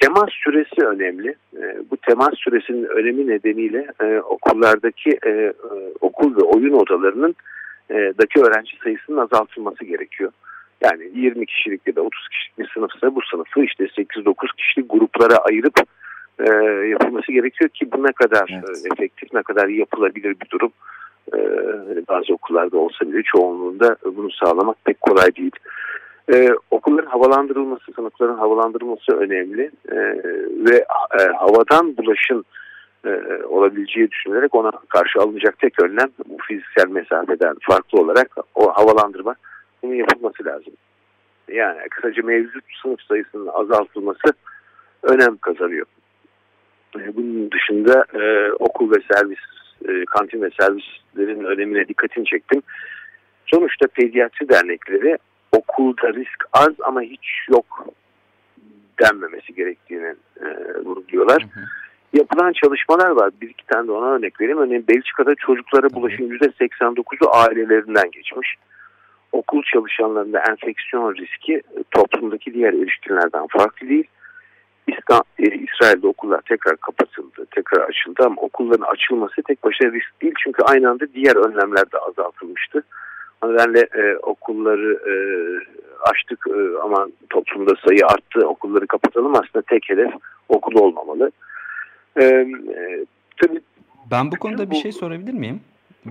Temas 0.00 0.30
süresi 0.30 0.86
önemli. 0.86 1.34
E, 1.56 1.90
bu 1.90 1.96
temas 1.96 2.34
süresinin 2.36 2.84
önemi 2.84 3.26
nedeniyle 3.26 3.86
e, 4.00 4.20
okullardaki 4.20 5.18
e, 5.26 5.30
e, 5.30 5.52
okul 6.00 6.36
ve 6.36 6.40
oyun 6.40 6.72
odalarının 6.72 7.34
e, 7.90 7.94
daki 7.94 8.40
öğrenci 8.40 8.76
sayısının 8.84 9.16
azaltılması 9.16 9.84
gerekiyor. 9.84 10.32
Yani 10.80 11.10
20 11.14 11.46
kişilik 11.46 11.86
ya 11.86 11.96
da 11.96 12.02
30 12.02 12.28
kişilik 12.28 12.58
bir 12.58 12.70
sınıfsa 12.74 13.14
bu 13.14 13.20
sınıfı 13.30 13.64
işte 13.64 13.84
8-9 13.84 14.34
kişilik 14.56 14.90
gruplara 14.90 15.36
ayırıp 15.36 15.80
e, 16.38 16.50
yapılması 16.88 17.32
gerekiyor 17.32 17.70
ki 17.70 17.92
bu 17.92 18.02
ne 18.02 18.12
kadar 18.12 18.50
Evet. 18.52 18.86
efektif, 18.92 19.34
ne 19.34 19.42
kadar 19.42 19.68
yapılabilir 19.68 20.36
bir 20.40 20.50
durum. 20.50 20.72
E, 21.34 21.38
bazı 22.08 22.34
okullarda 22.34 22.78
olsa 22.78 23.08
bile 23.08 23.22
çoğunluğunda 23.22 23.96
bunu 24.16 24.30
sağlamak 24.30 24.76
pek 24.84 25.00
kolay 25.00 25.36
değil. 25.36 25.56
Ee, 26.32 26.50
okulların 26.70 27.10
havalandırılması, 27.10 27.92
sınıfların 27.92 28.36
havalandırılması 28.36 29.12
önemli 29.12 29.70
ee, 29.92 29.96
ve 30.70 30.84
e, 31.20 31.22
havadan 31.36 31.96
bulaşın 31.96 32.44
e, 33.06 33.10
olabileceği 33.44 34.10
düşünülerek 34.10 34.54
ona 34.54 34.70
karşı 34.88 35.20
alınacak 35.20 35.58
tek 35.58 35.82
önlem 35.82 36.08
bu 36.26 36.36
fiziksel 36.48 36.88
mesafeden 36.88 37.56
farklı 37.60 38.00
olarak 38.00 38.36
o 38.54 38.72
havalandırma 38.72 39.34
bunun 39.82 39.94
yapılması 39.94 40.44
lazım. 40.44 40.72
Yani 41.48 41.88
kısaca 41.90 42.22
mevcut 42.22 42.64
sınıf 42.82 43.00
sayısının 43.00 43.46
azaltılması 43.46 44.32
önem 45.02 45.36
kazanıyor. 45.36 45.86
Ee, 46.98 47.16
bunun 47.16 47.50
dışında 47.50 48.04
e, 48.14 48.52
okul 48.52 48.90
ve 48.90 48.96
servis, 49.12 49.38
e, 49.88 50.04
kantin 50.04 50.42
ve 50.42 50.50
servislerin 50.60 51.44
önemine 51.44 51.88
dikkatini 51.88 52.24
çektim. 52.24 52.62
Sonuçta 53.46 53.86
pediatri 53.86 54.48
dernekleri 54.48 55.18
okulda 55.74 56.14
risk 56.14 56.44
az 56.52 56.72
ama 56.84 57.02
hiç 57.02 57.26
yok 57.50 57.86
denmemesi 59.02 59.54
gerektiğini 59.54 60.14
e, 60.40 60.46
vurguluyorlar. 60.84 61.42
Hı 61.42 61.60
hı. 61.60 61.64
Yapılan 62.12 62.52
çalışmalar 62.52 63.10
var. 63.10 63.30
Bir 63.40 63.50
iki 63.50 63.66
tane 63.66 63.88
de 63.88 63.92
ona 63.92 64.06
örnek 64.06 64.40
vereyim. 64.40 64.58
Örneğin 64.58 64.88
Belçika'da 64.88 65.34
çocuklara 65.34 65.90
bulaşın 65.90 66.28
%89'u 66.28 67.28
ailelerinden 67.32 68.10
geçmiş. 68.10 68.54
Okul 69.32 69.62
çalışanlarında 69.72 70.42
enfeksiyon 70.50 71.14
riski 71.14 71.62
toplumdaki 71.90 72.54
diğer 72.54 72.72
erişkinlerden 72.72 73.46
farklı 73.46 73.88
değil. 73.88 74.04
İslam, 74.86 75.22
e, 75.38 75.42
İsrail'de 75.42 76.06
okullar 76.06 76.40
tekrar 76.40 76.76
kapatıldı, 76.76 77.46
tekrar 77.50 77.82
açıldı 77.88 78.22
ama 78.24 78.42
okulların 78.42 78.86
açılması 78.86 79.42
tek 79.42 79.64
başına 79.64 79.92
risk 79.92 80.22
değil. 80.22 80.34
Çünkü 80.44 80.62
aynı 80.62 80.90
anda 80.90 81.12
diğer 81.14 81.36
önlemler 81.36 81.92
de 81.92 81.98
azaltılmıştı. 81.98 82.84
O 83.44 83.52
nedenle 83.52 83.80
e, 83.80 84.16
okulları 84.16 84.92
e, 85.10 85.14
açtık 86.10 86.46
e, 86.48 86.82
ama 86.82 87.08
toplumda 87.30 87.72
sayı 87.88 88.06
arttı 88.06 88.48
okulları 88.48 88.86
kapatalım 88.86 89.34
aslında 89.34 89.62
tek 89.62 89.88
hedef 89.88 90.12
okul 90.48 90.74
olmamalı. 90.74 91.30
E, 92.16 92.24
e, 92.24 93.06
tabii 93.42 93.60
ben 94.10 94.32
bu 94.32 94.36
konuda 94.36 94.70
bir 94.70 94.76
şey 94.76 94.92
sorabilir 94.92 95.32
miyim? 95.32 95.60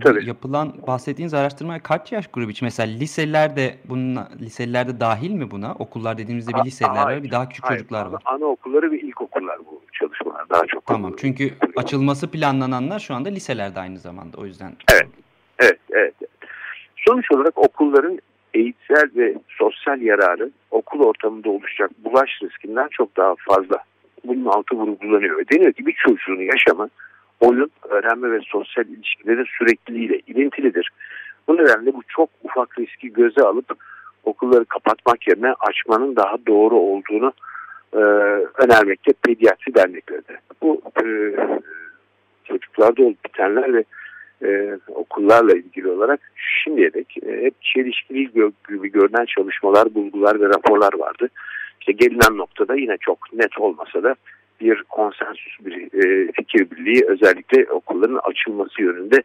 Tabii. 0.01 0.25
Yapılan 0.25 0.73
bahsettiğiniz 0.87 1.33
araştırma 1.33 1.79
kaç 1.79 2.11
yaş 2.11 2.27
grubu 2.27 2.51
için? 2.51 2.65
Mesela 2.65 2.91
liseler 2.91 3.55
de 3.55 3.75
bunun 3.89 4.19
liseler 4.39 4.87
de 4.87 4.99
dahil 4.99 5.31
mi 5.31 5.51
buna? 5.51 5.73
Okullar 5.79 6.17
dediğimizde 6.17 6.51
bir 6.53 6.65
liseler 6.65 6.89
hayır, 6.89 7.17
var, 7.17 7.23
bir 7.23 7.31
daha 7.31 7.49
küçük 7.49 7.65
hayır, 7.65 7.79
çocuklar 7.79 8.05
var. 8.05 8.21
Anaokulları 8.25 8.91
ve 8.91 8.99
ilkokullar 8.99 9.59
bu 9.59 9.81
çalışmalar 9.99 10.49
daha 10.49 10.65
çok. 10.65 10.85
Tamam. 10.85 11.13
Çünkü 11.17 11.53
açılması 11.75 12.31
planlananlar 12.31 12.99
şu 12.99 13.13
anda 13.13 13.29
liselerde 13.29 13.79
aynı 13.79 13.99
zamanda. 13.99 14.37
O 14.37 14.45
yüzden. 14.45 14.73
Evet. 14.93 15.07
Evet, 15.59 15.79
evet. 15.91 16.13
Sonuç 17.07 17.31
olarak 17.31 17.57
okulların 17.57 18.19
eğitsel 18.53 19.09
ve 19.15 19.35
sosyal 19.47 20.01
yararı 20.01 20.49
okul 20.71 20.99
ortamında 20.99 21.49
oluşacak 21.49 21.91
bulaş 22.03 22.29
riskinden 22.43 22.87
çok 22.91 23.17
daha 23.17 23.35
fazla. 23.35 23.77
Bunun 24.25 24.45
altı 24.45 24.75
vurgulanıyor. 24.75 25.43
Deniyor 25.53 25.73
ki 25.73 25.85
bir 25.85 25.93
çocuğun 25.93 26.41
yaşamı 26.41 26.89
oyun, 27.39 27.71
öğrenme 27.89 28.31
ve 28.31 28.39
sosyal 28.47 28.85
ilişkilerin 28.85 29.47
sürekliliğiyle 29.57 30.19
ilintilidir. 30.27 30.89
Bu 31.47 31.57
nedenle 31.57 31.93
bu 31.93 32.01
çok 32.07 32.29
ufak 32.43 32.79
riski 32.79 33.13
göze 33.13 33.41
alıp 33.41 33.65
okulları 34.23 34.65
kapatmak 34.65 35.27
yerine 35.27 35.53
açmanın 35.59 36.15
daha 36.15 36.37
doğru 36.47 36.75
olduğunu 36.75 37.33
e, 37.93 37.99
önermekte 38.63 39.13
pediatri 39.27 39.75
dernekleri 39.75 40.27
de. 40.27 40.37
Bu 40.61 40.81
e, 41.03 41.05
çocuklarda 42.43 43.03
olup 43.03 43.25
bitenler 43.25 43.73
ve 43.73 43.83
e, 44.43 44.79
okullarla 44.87 45.53
ilgili 45.53 45.89
olarak 45.89 46.19
şimdiye 46.63 46.93
dek 46.93 47.17
e, 47.25 47.41
hep 47.41 47.53
çelişkili 47.61 48.31
gibi 48.69 48.91
görünen 48.91 49.25
çalışmalar, 49.25 49.95
bulgular 49.95 50.39
ve 50.39 50.45
raporlar 50.45 50.93
vardı. 50.93 51.29
İşte 51.79 51.91
gelinen 51.91 52.37
noktada 52.37 52.75
yine 52.75 52.97
çok 52.97 53.33
net 53.33 53.59
olmasa 53.59 54.03
da 54.03 54.15
bir 54.61 54.83
konsensüs 54.83 55.59
bir 55.65 56.05
e, 56.05 56.31
fikir 56.31 56.71
birliği 56.71 57.05
özellikle 57.07 57.71
okulların 57.71 58.19
açılması 58.23 58.81
yönünde 58.81 59.23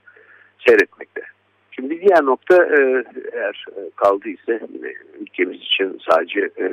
seyretmekte. 0.66 1.22
Şimdi 1.70 2.00
diğer 2.00 2.24
nokta 2.24 2.64
e, 2.64 3.04
eğer 3.32 3.64
kaldıysa 3.96 4.52
yine 4.52 4.92
ülkemiz 5.20 5.60
için 5.60 6.00
sadece 6.10 6.40
e, 6.40 6.72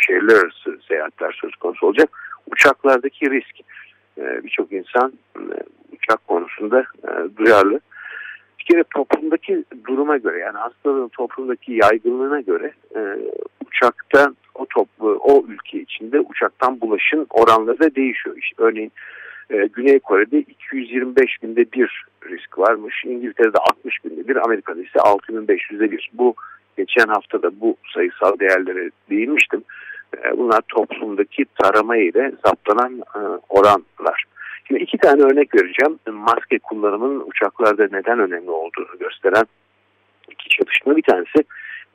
şehirler 0.00 0.34
arası 0.34 0.78
seyahatler 0.88 1.38
söz 1.40 1.56
konusu 1.56 1.86
olacak. 1.86 2.10
Uçaklardaki 2.52 3.30
risk. 3.30 3.60
E, 4.18 4.44
Birçok 4.44 4.72
insan 4.72 5.12
e, 5.36 5.54
uçak 6.06 6.26
konusunda 6.28 6.80
e, 6.80 7.36
duyarlı. 7.36 7.80
Bir 8.58 8.64
kere 8.64 8.84
toplumdaki 8.94 9.64
duruma 9.86 10.16
göre 10.16 10.38
yani 10.38 10.58
hastalığın 10.58 11.08
toplumdaki 11.08 11.72
yaygınlığına 11.72 12.40
göre 12.40 12.72
e, 12.96 13.00
uçakta 13.66 14.34
o 14.54 14.66
toplu 14.66 15.20
o 15.22 15.44
ülke 15.48 15.80
içinde 15.80 16.20
uçaktan 16.20 16.80
bulaşın 16.80 17.26
oranları 17.30 17.80
da 17.80 17.94
değişiyor. 17.94 18.36
İşte 18.36 18.62
örneğin 18.62 18.92
e, 19.50 19.66
Güney 19.66 19.98
Kore'de 19.98 20.38
225 20.38 21.42
binde 21.42 21.72
bir 21.72 22.04
risk 22.30 22.58
varmış. 22.58 23.04
İngiltere'de 23.04 23.58
60 23.58 24.04
binde 24.04 24.28
bir, 24.28 24.36
Amerika'da 24.36 24.80
ise 24.80 24.98
6500'de 24.98 25.90
bir. 25.90 26.10
Bu 26.12 26.34
geçen 26.76 27.06
hafta 27.06 27.42
da 27.42 27.60
bu 27.60 27.76
sayısal 27.94 28.38
değerlere 28.38 28.90
değinmiştim. 29.10 29.64
E, 30.16 30.38
bunlar 30.38 30.60
toplumdaki 30.68 31.44
tarama 31.62 31.96
ile 31.96 32.32
saptanan 32.44 32.98
e, 32.98 33.20
oranlar. 33.48 34.24
Şimdi 34.66 34.82
iki 34.82 34.98
tane 34.98 35.22
örnek 35.22 35.54
vereceğim. 35.54 35.98
Maske 36.12 36.58
kullanımının 36.58 37.24
uçaklarda 37.26 37.88
neden 37.92 38.18
önemli 38.18 38.50
olduğunu 38.50 38.98
gösteren 39.00 39.44
iki 40.30 40.48
çalışma. 40.48 40.96
Bir 40.96 41.02
tanesi 41.02 41.44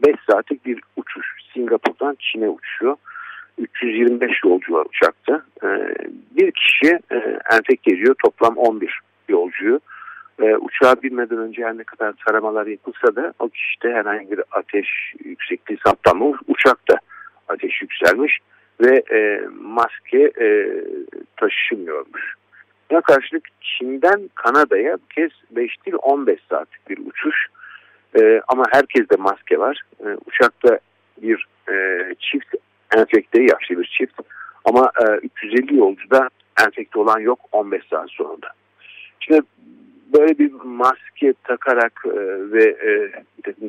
5 0.07 0.15
saatlik 0.29 0.65
bir 0.65 0.81
uçuş. 0.95 1.27
Singapur'dan 1.53 2.17
Çin'e 2.19 2.49
uçuyor. 2.49 2.95
325 3.57 4.31
yolcu 4.45 4.73
var 4.73 4.85
uçakta. 4.85 5.45
Ee, 5.63 5.93
bir 6.31 6.51
kişi 6.51 6.99
e, 7.11 7.39
enfekte 7.51 7.93
ediyor. 7.93 8.15
Toplam 8.23 8.57
11 8.57 8.99
yolcuyu. 9.29 9.79
Ee, 10.41 10.55
uçağa 10.55 10.95
binmeden 11.03 11.37
önce 11.37 11.63
her 11.63 11.77
ne 11.77 11.83
kadar 11.83 12.13
taramalar 12.25 12.67
yapılsa 12.67 13.15
da 13.15 13.33
o 13.39 13.49
kişide 13.49 13.93
herhangi 13.93 14.31
bir 14.31 14.43
ateş 14.51 15.13
yüksekliği 15.25 15.79
saptanmamış. 15.85 16.39
Uçakta 16.47 16.97
ateş 17.47 17.81
yükselmiş 17.81 18.39
ve 18.81 19.03
e, 19.11 19.41
maske 19.61 20.31
e, 20.41 20.67
taşımıyormuş. 21.37 22.40
Buna 22.91 23.01
karşılık 23.01 23.43
Çin'den 23.61 24.29
Kanada'ya 24.35 24.93
bu 24.93 25.07
kez 25.15 25.31
5 25.51 25.85
değil 25.85 25.97
15 26.01 26.39
saatlik 26.49 26.89
bir 26.89 26.97
uçuş. 26.97 27.47
E, 28.19 28.41
ama 28.47 28.65
herkeste 28.71 29.15
maske 29.19 29.59
var. 29.59 29.81
E, 29.99 30.07
uçakta 30.25 30.79
bir 31.21 31.47
e, 31.69 32.05
çift 32.19 32.55
enfekte 32.97 33.41
yaşlı 33.41 33.79
bir 33.79 33.95
çift. 33.97 34.21
Ama 34.65 34.91
e, 35.01 35.05
350 35.15 35.77
yolcuda 35.77 36.29
enfekte 36.65 36.99
olan 36.99 37.19
yok 37.19 37.39
15 37.51 37.83
saat 37.89 38.09
sonunda. 38.11 38.47
Şimdi 39.19 39.41
böyle 40.13 40.39
bir 40.39 40.51
maske 40.63 41.33
takarak 41.43 42.03
e, 42.05 42.19
ve 42.51 42.63
e, 42.63 43.11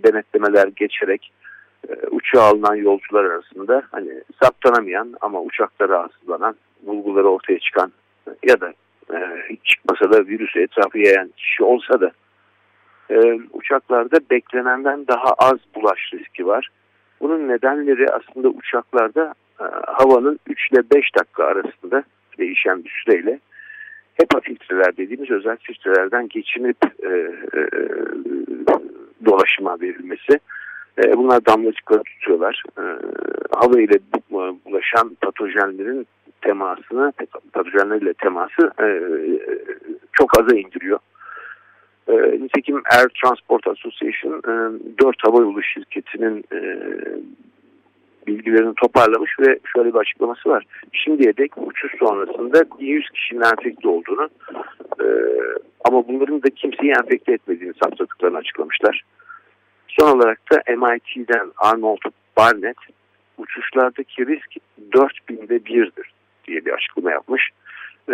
denetlemeler 0.02 0.68
geçerek 0.76 1.32
e, 1.88 1.92
uçağa 2.10 2.42
alınan 2.42 2.74
yolcular 2.74 3.24
arasında 3.24 3.82
hani 3.90 4.22
saptanamayan 4.42 5.14
ama 5.20 5.42
uçakta 5.42 5.88
rahatsızlanan 5.88 6.56
bulguları 6.86 7.28
ortaya 7.28 7.58
çıkan 7.58 7.92
ya 8.42 8.60
da 8.60 8.72
e, 9.14 9.18
hiç 9.50 9.60
çıkmasa 9.64 10.12
da 10.12 10.26
virüsü 10.26 10.60
etrafı 10.60 10.98
yayan 10.98 11.28
kişi 11.36 11.64
olsa 11.64 12.00
da 12.00 12.12
e, 13.10 13.40
uçaklarda 13.52 14.18
beklenenden 14.30 15.06
daha 15.06 15.32
az 15.38 15.58
bulaş 15.74 16.12
riski 16.14 16.46
var. 16.46 16.68
Bunun 17.20 17.48
nedenleri 17.48 18.06
aslında 18.12 18.48
uçaklarda 18.48 19.34
e, 19.60 19.64
havanın 19.86 20.38
3 20.46 20.72
ile 20.72 20.82
5 20.94 21.14
dakika 21.18 21.44
arasında 21.44 22.02
değişen 22.38 22.84
bir 22.84 23.02
süreyle 23.04 23.38
HEPA 24.14 24.40
filtreler 24.40 24.96
dediğimiz 24.96 25.30
özel 25.30 25.56
filtrelerden 25.56 26.28
geçinip 26.28 26.76
e, 27.02 27.08
e, 27.58 27.60
dolaşıma 29.24 29.80
verilmesi. 29.80 30.40
E, 30.98 31.16
bunlar 31.16 31.46
damlacıkları 31.46 32.02
tutuyorlar. 32.02 32.62
E, 32.78 32.82
hava 33.56 33.80
ile 33.80 33.98
bulaşan 34.64 35.16
patojenlerin 35.20 36.06
temasını, 36.42 37.12
patojenlerle 37.52 38.14
teması 38.14 38.72
e, 38.80 38.86
çok 40.12 40.40
aza 40.40 40.56
indiriyor. 40.56 40.98
E, 42.08 42.12
nitekim 42.14 42.76
Air 42.76 43.08
Transport 43.22 43.66
Association 43.66 44.32
e, 44.32 44.78
4 44.98 45.16
havayolu 45.24 45.62
şirketinin 45.62 46.44
e, 46.52 46.58
bilgilerini 48.26 48.74
toparlamış 48.74 49.30
ve 49.40 49.58
şöyle 49.74 49.94
bir 49.94 49.98
açıklaması 49.98 50.48
var. 50.48 50.64
Şimdiye 50.92 51.36
dek 51.36 51.52
uçuş 51.56 51.92
sonrasında 51.98 52.64
100 52.78 53.10
kişinin 53.10 53.40
enfekte 53.40 53.88
olduğunu 53.88 54.28
e, 55.00 55.06
ama 55.84 56.08
bunların 56.08 56.42
da 56.42 56.50
kimseyi 56.50 56.92
enfekte 56.92 57.32
etmediğini 57.32 57.74
saptadıklarını 57.82 58.38
açıklamışlar. 58.38 59.02
Son 59.88 60.18
olarak 60.18 60.40
da 60.52 60.62
MIT'den 60.76 61.52
Arnold 61.56 61.98
Barnett 62.36 62.76
uçuşlardaki 63.38 64.26
risk 64.26 64.50
4000'de 64.92 65.64
birdir 65.64 66.11
diye 66.52 66.64
bir 66.64 66.72
açıklama 66.72 67.10
yapmış. 67.10 67.50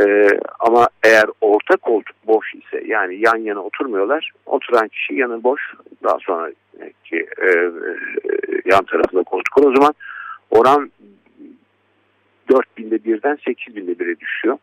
Ee, 0.00 0.28
ama 0.60 0.88
eğer 1.02 1.24
orta 1.40 1.76
koltuk 1.76 2.16
boş 2.26 2.54
ise 2.54 2.82
yani 2.86 3.20
yan 3.26 3.36
yana 3.36 3.60
oturmuyorlar. 3.60 4.30
Oturan 4.46 4.88
kişi 4.88 5.14
yanı 5.14 5.42
boş. 5.42 5.74
Daha 6.04 6.18
sonra 6.20 6.52
ki 7.04 7.26
e, 7.42 7.46
e, 7.46 7.70
yan 8.64 8.84
tarafında 8.84 9.22
koltuk 9.22 9.58
o 9.58 9.74
zaman 9.74 9.94
oran 10.50 10.90
4000'de 12.48 13.04
birden 13.04 13.36
8000'de 13.36 13.92
1'e 13.92 14.20
düşüyor. 14.20 14.58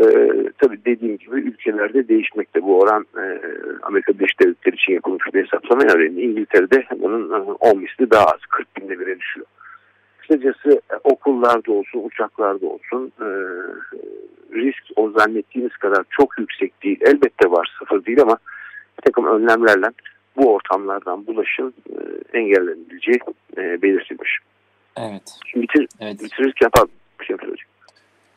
Ee, 0.00 0.28
tabii 0.58 0.84
dediğim 0.84 1.18
gibi 1.18 1.36
ülkelerde 1.36 2.08
değişmekte. 2.08 2.62
Bu 2.62 2.80
oran 2.80 3.06
e, 3.16 3.40
Amerika 3.82 4.12
Birleşik 4.12 4.40
Devletleri 4.40 4.74
için 4.74 4.92
yapılmış 4.92 5.34
bir 5.34 5.44
hesaplama 5.44 5.82
örneğin 5.82 6.30
İngiltere'de 6.30 6.86
bunun 6.98 7.30
10 7.60 7.78
misli 7.78 8.10
daha 8.10 8.24
az 8.24 8.40
40 8.50 8.76
binde 8.76 8.92
1'e 8.94 9.20
düşüyor. 9.20 9.46
Kısacası 10.22 10.80
e, 10.90 10.96
okullarda 11.04 11.72
olsun, 11.72 12.04
uçaklarda 12.04 12.66
olsun 12.66 13.12
e, 13.20 13.28
risk 14.54 14.82
o 14.96 15.10
zannettiğimiz 15.10 15.76
kadar 15.76 16.04
çok 16.10 16.38
yüksek 16.38 16.82
değil. 16.82 17.00
Elbette 17.00 17.50
var 17.50 17.76
sıfır 17.78 18.04
değil 18.04 18.22
ama 18.22 18.36
bir 18.98 19.02
takım 19.04 19.26
önlemlerle 19.26 19.86
bu 20.36 20.54
ortamlardan 20.54 21.26
bulaşın 21.26 21.74
e, 21.90 21.98
engellenebileceği 22.38 23.18
e, 23.56 23.82
belirtilmiş. 23.82 24.38
Evet. 24.96 25.38
Şimdi 25.46 25.62
bitir, 25.62 25.88
evet. 26.00 26.22
bitirirken 26.22 26.70
pardon, 26.72 26.90
bir 27.20 27.24
şey 27.24 27.36
söyleyeceğim. 27.36 27.71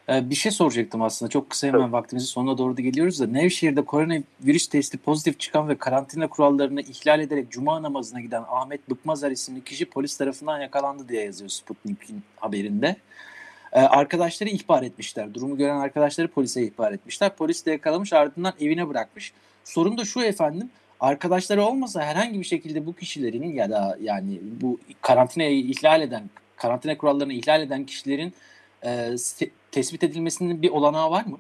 Ee, 0.09 0.29
bir 0.29 0.35
şey 0.35 0.51
soracaktım 0.51 1.01
aslında. 1.01 1.29
Çok 1.29 1.49
kısa 1.49 1.67
hemen 1.67 1.81
evet. 1.81 1.91
vaktimizin 1.91 2.27
sonuna 2.27 2.57
doğru 2.57 2.77
da 2.77 2.81
geliyoruz 2.81 3.19
da. 3.19 3.27
Nevşehir'de 3.27 3.85
koronavirüs 3.85 4.67
testi 4.67 4.97
pozitif 4.97 5.39
çıkan 5.39 5.69
ve 5.69 5.77
karantina 5.77 6.27
kurallarını 6.27 6.81
ihlal 6.81 7.19
ederek 7.19 7.51
cuma 7.51 7.83
namazına 7.83 8.21
giden 8.21 8.43
Ahmet 8.49 8.89
Bıkmazer 8.89 9.31
isimli 9.31 9.63
kişi 9.63 9.85
polis 9.85 10.17
tarafından 10.17 10.59
yakalandı 10.59 11.09
diye 11.09 11.23
yazıyor 11.23 11.49
Sputnik'in 11.49 12.23
haberinde. 12.37 12.95
Ee, 13.73 13.79
arkadaşları 13.79 14.49
ihbar 14.49 14.83
etmişler. 14.83 15.33
Durumu 15.33 15.57
gören 15.57 15.75
arkadaşları 15.75 16.27
polise 16.27 16.63
ihbar 16.63 16.91
etmişler. 16.91 17.35
Polis 17.35 17.65
de 17.65 17.71
yakalamış 17.71 18.13
ardından 18.13 18.53
evine 18.59 18.89
bırakmış. 18.89 19.33
Sorun 19.63 19.97
da 19.97 20.05
şu 20.05 20.21
efendim. 20.21 20.69
arkadaşları 20.99 21.63
olmasa 21.63 22.01
herhangi 22.01 22.39
bir 22.39 22.45
şekilde 22.45 22.85
bu 22.85 22.95
kişilerin 22.95 23.53
ya 23.53 23.69
da 23.69 23.97
yani 24.01 24.39
bu 24.61 24.79
karantinayı 25.01 25.59
ihlal 25.59 26.01
eden, 26.01 26.29
karantina 26.55 26.97
kurallarını 26.97 27.33
ihlal 27.33 27.61
eden 27.61 27.85
kişilerin 27.85 28.33
e, 28.85 28.91
tespit 29.71 30.03
edilmesinin 30.03 30.61
bir 30.61 30.69
olanağı 30.69 31.11
var 31.11 31.25
mı? 31.25 31.37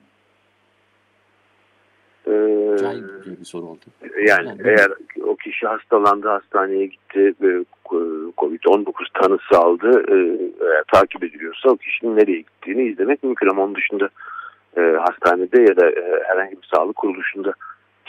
Ee, 2.27 3.39
bir 3.39 3.45
soru 3.45 3.65
oldu. 3.65 3.85
Yani, 4.27 4.47
yani 4.47 4.61
eğer 4.65 4.91
o 5.23 5.35
kişi 5.35 5.67
hastalandı, 5.67 6.27
hastaneye 6.27 6.85
gitti 6.85 7.33
ve 7.41 7.65
COVID-19 8.37 8.93
tanısı 9.13 9.57
aldı, 9.57 10.03
e, 10.07 10.15
eğer 10.65 10.83
takip 10.93 11.23
ediliyorsa 11.23 11.69
o 11.69 11.77
kişinin 11.77 12.17
nereye 12.17 12.37
gittiğini 12.37 12.83
izlemek 12.83 13.23
mümkün 13.23 13.49
ama 13.49 13.63
onun 13.63 13.75
dışında 13.75 14.09
e, 14.77 14.81
hastanede 14.81 15.61
ya 15.61 15.75
da 15.75 15.89
e, 15.89 16.23
herhangi 16.27 16.51
bir 16.51 16.69
sağlık 16.75 16.95
kuruluşunda 16.95 17.53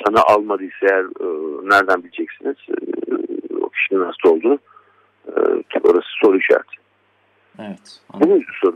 tanı 0.05 0.22
almadıysa 0.22 0.87
eğer 0.87 1.05
e, 1.05 1.27
nereden 1.68 2.05
bileceksiniz 2.05 2.57
e, 2.68 2.75
o 3.62 3.68
kişinin 3.68 4.01
hasta 4.01 4.29
olduğunu 4.29 4.59
e, 5.29 5.33
orası 5.85 6.09
soru 6.22 6.38
işareti. 6.38 6.77
Evet. 7.59 8.01
Bu 8.14 8.29
muydu 8.29 8.44
sorunuz? 8.61 8.76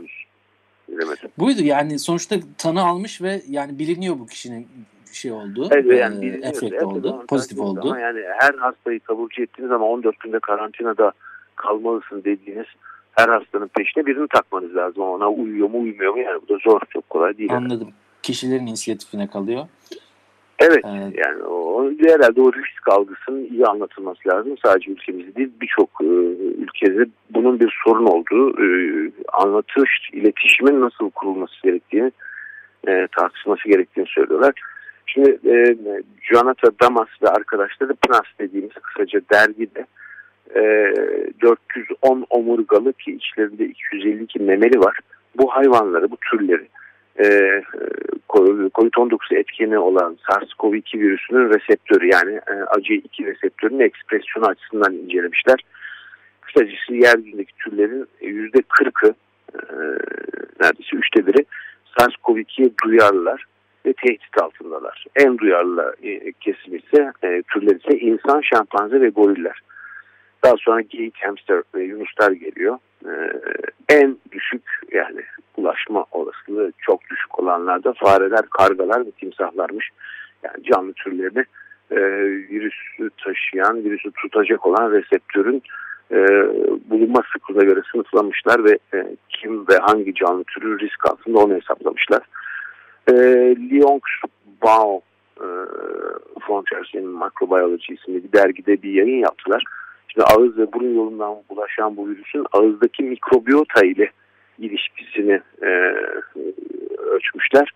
Buydu 1.41 1.63
yani 1.63 1.99
sonuçta 1.99 2.35
tanı 2.57 2.83
almış 2.83 3.21
ve 3.21 3.41
yani 3.49 3.79
biliniyor 3.79 4.19
bu 4.19 4.27
kişinin 4.27 4.67
şey 5.13 5.31
oldu. 5.31 5.67
Evet, 5.71 5.99
yani 5.99 6.25
e, 6.25 6.47
efekt 6.47 6.83
oldu. 6.83 7.25
Pozitif 7.27 7.59
oldu. 7.59 7.79
Ama 7.83 7.99
yani 7.99 8.19
her 8.39 8.53
hastayı 8.53 8.99
taburcu 8.99 9.41
ettiğiniz 9.41 9.71
ama 9.71 9.85
14 9.85 10.19
günde 10.19 10.39
karantinada 10.39 11.11
kalmalısın 11.55 12.23
dediğiniz 12.23 12.65
her 13.11 13.29
hastanın 13.29 13.67
peşine 13.67 14.05
birini 14.05 14.27
takmanız 14.27 14.75
lazım. 14.75 15.03
Ona 15.03 15.29
uyuyor 15.29 15.69
mu 15.69 15.81
uyumuyor 15.81 16.13
mu 16.13 16.19
yani 16.19 16.41
bu 16.41 16.53
da 16.53 16.57
zor 16.63 16.81
çok 16.89 17.09
kolay 17.09 17.37
değil. 17.37 17.53
Anladım. 17.53 17.87
Yani. 17.87 17.93
Kişilerin 18.23 18.67
inisiyatifine 18.67 19.27
kalıyor. 19.27 19.67
Evet 20.61 20.85
ee, 20.85 21.21
yani 21.25 21.43
o, 21.43 21.91
herhalde 21.91 22.41
o 22.41 22.53
risk 22.53 22.87
algısının 22.87 23.45
iyi 23.45 23.65
anlatılması 23.65 24.29
lazım. 24.29 24.55
Sadece 24.65 24.91
ülkemizde 24.91 25.35
değil 25.35 25.49
birçok 25.61 25.89
e, 26.01 26.05
ülkede 26.63 27.05
bunun 27.29 27.59
bir 27.59 27.79
sorun 27.85 28.05
olduğu 28.05 28.63
e, 28.63 28.67
anlatış, 29.33 30.09
iletişimin 30.13 30.81
nasıl 30.81 31.09
kurulması 31.09 31.53
gerektiğini 31.63 32.11
e, 32.87 33.07
tartışması 33.17 33.69
gerektiğini 33.69 34.07
söylüyorlar. 34.07 34.53
Şimdi 35.05 35.39
e, 35.45 35.75
Jonathan 36.21 36.73
Damas 36.81 37.09
ve 37.23 37.27
arkadaşları 37.27 37.95
PNAS 37.95 38.25
dediğimiz 38.39 38.73
kısaca 38.73 39.21
dergide 39.33 39.85
e, 40.55 40.61
410 41.41 42.25
omurgalı 42.29 42.93
ki 42.93 43.11
içlerinde 43.11 43.65
252 43.65 44.39
memeli 44.39 44.79
var. 44.79 44.99
Bu 45.37 45.55
hayvanları, 45.55 46.11
bu 46.11 46.17
türleri 46.17 46.67
e, 47.19 47.25
COVID-19 48.31 49.35
etkeni 49.35 49.79
olan 49.79 50.17
SARS-CoV-2 50.29 50.99
virüsünün 50.99 51.49
reseptörü 51.49 52.09
yani 52.11 52.33
e, 52.33 52.51
ACE2 52.51 53.25
reseptörünün 53.25 53.79
ekspresyonu 53.79 54.45
açısından 54.45 54.93
incelemişler. 54.93 55.59
Kısacası 56.41 56.93
yeryüzündeki 56.93 57.53
türlerin 57.55 58.07
%40'ı 58.21 59.15
e, 59.53 59.63
neredeyse 60.61 60.95
üçte 60.95 61.27
biri 61.27 61.45
SARS-CoV-2'ye 61.97 62.69
duyarlılar 62.85 63.45
ve 63.85 63.93
tehdit 63.93 64.41
altındalar. 64.41 65.05
En 65.15 65.37
duyarlı 65.37 65.95
e, 66.03 66.31
kesim 66.31 66.75
ise 66.75 67.11
türler 67.53 67.75
ise 67.75 67.99
insan, 67.99 68.41
şempanze 68.41 69.01
ve 69.01 69.09
goriller. 69.09 69.59
Daha 70.43 70.55
sonra 70.57 70.81
geyik, 70.81 71.15
hamster 71.25 71.61
ve 71.75 71.83
yunuslar 71.83 72.31
geliyor. 72.31 72.77
E, 73.05 73.11
en 73.89 74.17
düşük 74.31 74.63
yani 74.91 75.21
ulaşma 75.57 76.05
olasılığı 76.11 76.71
çok 76.81 77.09
düşük 77.09 77.39
olanlarda 77.39 77.93
fareler, 77.93 78.41
kargalar 78.49 79.05
ve 79.05 79.11
timsahlarmış. 79.11 79.89
Yani 80.43 80.63
canlı 80.63 80.93
türlerini 80.93 81.45
e, 81.91 81.99
virüsü 82.51 83.09
taşıyan, 83.23 83.83
virüsü 83.83 84.11
tutacak 84.11 84.65
olan 84.65 84.91
reseptörün 84.91 85.61
e, 86.11 86.17
bulunma 86.89 87.23
sıklığına 87.33 87.63
göre 87.63 87.81
sınıflamışlar 87.91 88.63
ve 88.63 88.79
e, 88.93 89.15
kim 89.29 89.67
ve 89.67 89.77
hangi 89.81 90.13
canlı 90.13 90.43
türü 90.43 90.79
risk 90.79 91.09
altında 91.09 91.39
onu 91.39 91.55
hesaplamışlar. 91.55 92.21
E, 93.07 93.13
Lyon 93.71 94.01
Bao 94.63 95.01
e, 95.37 95.47
Frontiers 96.47 96.93
in 96.93 97.07
Microbiology 97.07 97.93
isimli 97.93 98.23
bir 98.23 98.31
dergide 98.31 98.81
bir 98.81 98.93
yayın 98.93 99.19
yaptılar. 99.19 99.63
Şimdi 100.13 100.25
ağız 100.25 100.57
ve 100.57 100.73
burun 100.73 100.95
yolundan 100.95 101.35
bulaşan 101.49 101.97
bu 101.97 102.09
virüsün 102.09 102.45
ağızdaki 102.51 103.03
mikrobiyota 103.03 103.85
ile 103.85 104.11
ilişkisini 104.59 105.41
e, 105.61 105.67
ölçmüşler, 106.97 107.71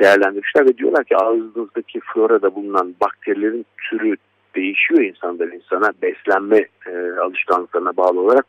değerlendirmişler 0.00 0.66
ve 0.66 0.78
diyorlar 0.78 1.04
ki 1.04 1.16
ağzınızdaki 1.16 2.00
florada 2.00 2.54
bulunan 2.54 2.94
bakterilerin 3.00 3.66
türü 3.90 4.16
değişiyor 4.54 5.00
insandan 5.00 5.50
insana 5.50 5.92
beslenme 6.02 6.66
e, 6.86 6.92
alışkanlıklarına 7.20 7.96
bağlı 7.96 8.20
olarak. 8.20 8.46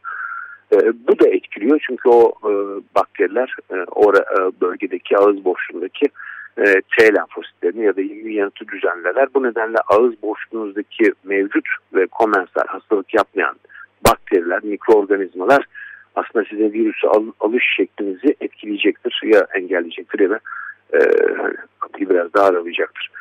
E, 0.73 0.77
bu 1.07 1.19
da 1.19 1.27
etkiliyor 1.27 1.83
çünkü 1.87 2.09
o 2.09 2.33
e, 2.43 2.51
bakteriler 2.95 3.55
e, 3.73 3.75
o 3.75 4.13
e, 4.13 4.61
bölgedeki 4.61 5.17
ağız 5.17 5.45
boşluğundaki 5.45 6.05
e, 6.57 6.63
T 6.97 7.13
lenfositlerini 7.15 7.85
ya 7.85 7.95
da 7.95 8.01
immün 8.01 8.31
yanıtı 8.31 8.67
düzenlerler. 8.67 9.27
Bu 9.33 9.43
nedenle 9.43 9.77
ağız 9.87 10.21
boşluğunuzdaki 10.21 11.13
mevcut 11.23 11.67
ve 11.93 12.07
komensal 12.07 12.67
hastalık 12.67 13.13
yapmayan 13.13 13.55
bakteriler, 14.07 14.63
mikroorganizmalar 14.63 15.65
aslında 16.15 16.45
size 16.49 16.73
virüsü 16.73 17.07
al, 17.07 17.23
alış 17.39 17.63
şeklinizi 17.75 18.35
etkileyecektir 18.41 19.21
ya 19.23 19.47
engelleyecektir 19.53 20.19
ya 20.19 20.29
da 20.29 20.39
e, 20.93 20.99
hani 21.79 22.09
biraz 22.09 22.33
daha 22.33 22.45
aralayacaktır. 22.45 23.11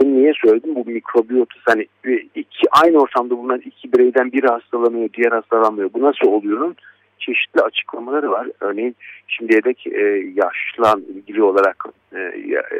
Bunu 0.00 0.14
niye 0.14 0.32
söyledim? 0.44 0.74
Bu 0.74 0.84
mikrobiyotuz 0.84 1.62
hani 1.66 1.86
iki 2.34 2.66
aynı 2.82 2.98
ortamda 2.98 3.36
bulunan 3.36 3.60
iki 3.64 3.92
bireyden 3.92 4.32
biri 4.32 4.46
hastalanıyor, 4.46 5.08
diğer 5.12 5.32
hastalanmıyor. 5.32 5.90
Bu 5.92 6.02
nasıl 6.02 6.26
oluyor? 6.26 6.74
çeşitli 7.18 7.60
açıklamaları 7.60 8.30
var. 8.30 8.48
Örneğin 8.60 8.96
şimdiye 9.28 9.64
dek 9.64 9.86
e, 9.86 10.32
yaşla 10.34 10.94
ilgili 11.14 11.42
olarak 11.42 11.84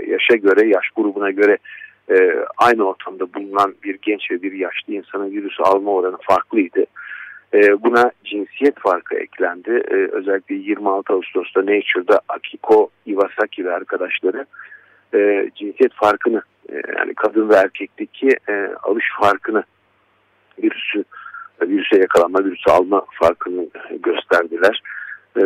yaşa 0.07 0.37
göre, 0.37 0.69
yaş 0.69 0.91
grubuna 0.97 1.31
göre 1.31 1.59
e, 2.11 2.45
aynı 2.59 2.89
ortamda 2.89 3.35
bulunan 3.35 3.75
bir 3.85 3.99
genç 4.03 4.31
ve 4.31 4.43
bir 4.43 4.53
yaşlı 4.53 4.93
insanın 4.93 5.31
virüsü 5.31 5.63
alma 5.63 5.91
oranı 5.91 6.17
farklıydı. 6.23 6.85
E, 7.55 7.83
buna 7.83 8.11
cinsiyet 8.25 8.79
farkı 8.79 9.17
eklendi. 9.17 9.71
E, 9.71 9.95
özellikle 9.95 10.55
26 10.55 11.13
Ağustos'ta 11.13 11.61
Nature'da 11.61 12.21
Akiko 12.29 12.91
Iwasaki 13.07 13.65
ve 13.65 13.73
arkadaşları 13.73 14.47
e, 15.15 15.51
cinsiyet 15.55 15.93
farkını 15.95 16.43
e, 16.73 16.75
yani 16.99 17.15
kadın 17.15 17.49
ve 17.49 17.55
erkekteki 17.55 18.29
e, 18.49 18.71
alış 18.83 19.05
farkını 19.21 19.63
virüsü 20.63 21.05
virüse 21.63 21.99
yakalanma, 21.99 22.45
virüse 22.45 22.71
alma 22.71 23.05
farkını 23.13 23.69
gösterdiler. 23.91 24.83
Ee, 25.39 25.43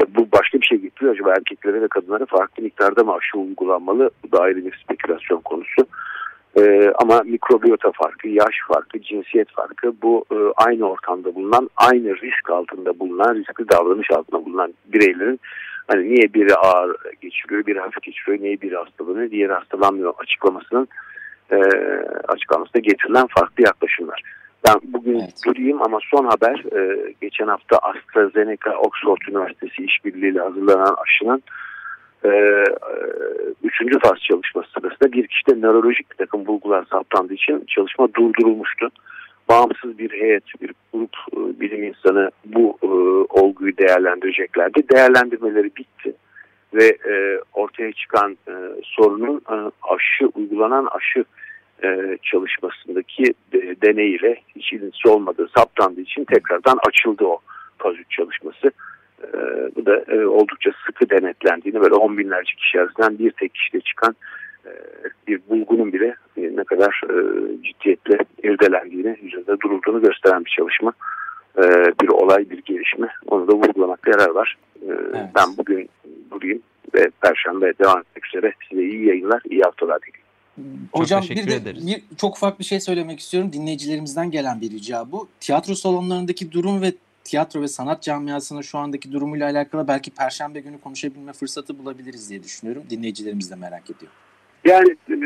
tabii 0.00 0.14
bu 0.14 0.28
başka 0.32 0.60
bir 0.60 0.66
şey 0.66 0.78
getiriyor. 0.78 1.14
Acaba 1.14 1.30
erkeklere 1.30 1.82
ve 1.82 1.88
kadınlara 1.88 2.26
farklı 2.26 2.62
miktarda 2.62 3.04
mı 3.04 3.12
aşı 3.14 3.38
uygulanmalı? 3.38 4.10
Bu 4.24 4.32
da 4.32 4.42
ayrı 4.42 4.64
bir 4.64 4.80
spekülasyon 4.84 5.40
konusu. 5.40 5.86
Ee, 6.58 6.92
ama 6.94 7.22
mikrobiyota 7.24 7.92
farkı, 7.92 8.28
yaş 8.28 8.54
farkı, 8.68 9.02
cinsiyet 9.02 9.50
farkı 9.50 9.92
bu 10.02 10.24
e, 10.32 10.36
aynı 10.56 10.90
ortamda 10.90 11.34
bulunan, 11.34 11.70
aynı 11.76 12.16
risk 12.16 12.50
altında 12.50 12.98
bulunan, 12.98 13.34
riskli 13.34 13.68
davranış 13.68 14.10
altında 14.10 14.44
bulunan 14.44 14.74
bireylerin 14.86 15.40
hani 15.88 16.04
niye 16.04 16.34
biri 16.34 16.54
ağır 16.54 16.96
geçiriyor, 17.20 17.66
biri 17.66 17.78
hafif 17.78 18.02
geçiriyor, 18.02 18.42
niye 18.42 18.60
biri 18.60 18.76
hastalanıyor, 18.76 19.30
diğeri 19.30 19.52
hastalanmıyor 19.52 20.14
açıklamasının 20.18 20.88
e, 21.52 21.56
açıklamasına 22.28 22.80
getirilen 22.80 23.26
farklı 23.26 23.64
yaklaşımlar. 23.64 24.22
Ben 24.68 24.74
bugün 24.82 25.20
evet. 25.20 25.34
durayım 25.46 25.82
ama 25.82 25.98
son 26.10 26.24
haber 26.24 26.64
e, 26.78 27.12
geçen 27.20 27.46
hafta 27.46 27.78
AstraZeneca 27.78 28.76
Oxford 28.76 29.18
Üniversitesi 29.28 29.84
işbirliğiyle 29.84 30.40
hazırlanan 30.40 30.96
aşının 31.02 31.42
e, 32.24 32.28
e, 32.28 32.64
üçüncü 33.62 33.98
faz 33.98 34.18
çalışması 34.28 34.70
sırasında 34.70 35.12
bir 35.12 35.26
kişide 35.26 35.60
nörolojik 35.60 36.10
bir 36.10 36.16
takım 36.16 36.46
bulgular 36.46 36.84
saptandığı 36.90 37.34
için 37.34 37.64
çalışma 37.68 38.14
durdurulmuştu. 38.14 38.88
Bağımsız 39.48 39.98
bir 39.98 40.10
heyet, 40.10 40.44
bir 40.60 40.72
grup 40.92 41.16
e, 41.32 41.60
bilim 41.60 41.82
insanı 41.82 42.30
bu 42.44 42.78
e, 42.82 42.86
olguyu 43.40 43.76
değerlendireceklerdi. 43.76 44.88
Değerlendirmeleri 44.88 45.70
bitti 45.76 46.14
ve 46.74 46.84
e, 46.86 47.40
ortaya 47.52 47.92
çıkan 47.92 48.32
e, 48.48 48.52
sorunun 48.82 49.40
e, 49.50 49.56
aşı 49.94 50.26
uygulanan 50.34 50.88
aşı 50.90 51.24
e, 51.84 52.18
çalışmasındaki 52.22 53.24
de, 53.52 53.76
deneyiyle 53.82 54.40
hiç 54.56 54.72
ilgisi 54.72 55.08
olmadığı 55.08 55.48
saptandığı 55.56 56.00
için 56.00 56.24
tekrardan 56.24 56.78
açıldı 56.88 57.24
o 57.24 57.38
faz 57.78 57.94
çalışması. 58.10 58.72
E, 59.22 59.28
bu 59.76 59.86
da 59.86 60.04
e, 60.08 60.26
oldukça 60.26 60.70
sıkı 60.86 61.10
denetlendiğini 61.10 61.80
böyle 61.80 61.94
on 61.94 62.18
binlerce 62.18 62.52
kişi 62.56 62.80
arasından 62.80 63.18
bir 63.18 63.30
tek 63.30 63.54
kişide 63.54 63.80
çıkan 63.80 64.16
e, 64.66 64.70
bir 65.28 65.40
bulgunun 65.48 65.92
bile 65.92 66.14
e, 66.36 66.56
ne 66.56 66.64
kadar 66.64 67.00
e, 67.10 67.16
ciddiyetle 67.62 68.18
irdelendiğini, 68.42 69.16
yüzünde 69.22 69.60
durulduğunu 69.60 70.02
gösteren 70.02 70.44
bir 70.44 70.50
çalışma. 70.50 70.92
E, 71.58 71.62
bir 72.02 72.08
olay, 72.08 72.50
bir 72.50 72.62
gelişme. 72.62 73.08
Onu 73.26 73.48
da 73.48 73.52
vurgulamakta 73.52 74.10
yarar 74.10 74.30
var. 74.30 74.56
E, 74.82 74.86
evet. 74.86 75.24
Ben 75.36 75.56
bugün 75.58 75.88
durayım 76.30 76.62
ve 76.94 77.10
Perşembe 77.22 77.72
devam 77.78 77.98
etmek 77.98 78.26
üzere 78.26 78.52
size 78.68 78.82
iyi 78.82 79.06
yayınlar, 79.06 79.42
iyi 79.50 79.62
haftalar 79.62 79.98
dileyim. 80.60 80.88
Hocam 80.92 81.22
bir 81.30 81.46
de 81.46 81.54
ederiz. 81.54 81.86
bir 81.86 82.02
çok 82.16 82.36
ufak 82.36 82.58
bir 82.58 82.64
şey 82.64 82.80
söylemek 82.80 83.20
istiyorum. 83.20 83.52
Dinleyicilerimizden 83.52 84.30
gelen 84.30 84.60
bir 84.60 84.70
rica 84.70 85.12
bu. 85.12 85.28
Tiyatro 85.40 85.74
salonlarındaki 85.74 86.52
durum 86.52 86.82
ve 86.82 86.92
tiyatro 87.24 87.60
ve 87.60 87.68
sanat 87.68 88.02
camiasının 88.02 88.60
şu 88.60 88.78
andaki 88.78 89.12
durumuyla 89.12 89.50
alakalı 89.50 89.88
belki 89.88 90.10
perşembe 90.10 90.60
günü 90.60 90.80
konuşabilme 90.80 91.32
fırsatı 91.32 91.78
bulabiliriz 91.78 92.30
diye 92.30 92.42
düşünüyorum. 92.42 92.82
Dinleyicilerimiz 92.90 93.50
de 93.50 93.56
merak 93.56 93.84
ediyor. 93.84 94.12
Yani 94.64 94.96
e, 95.10 95.18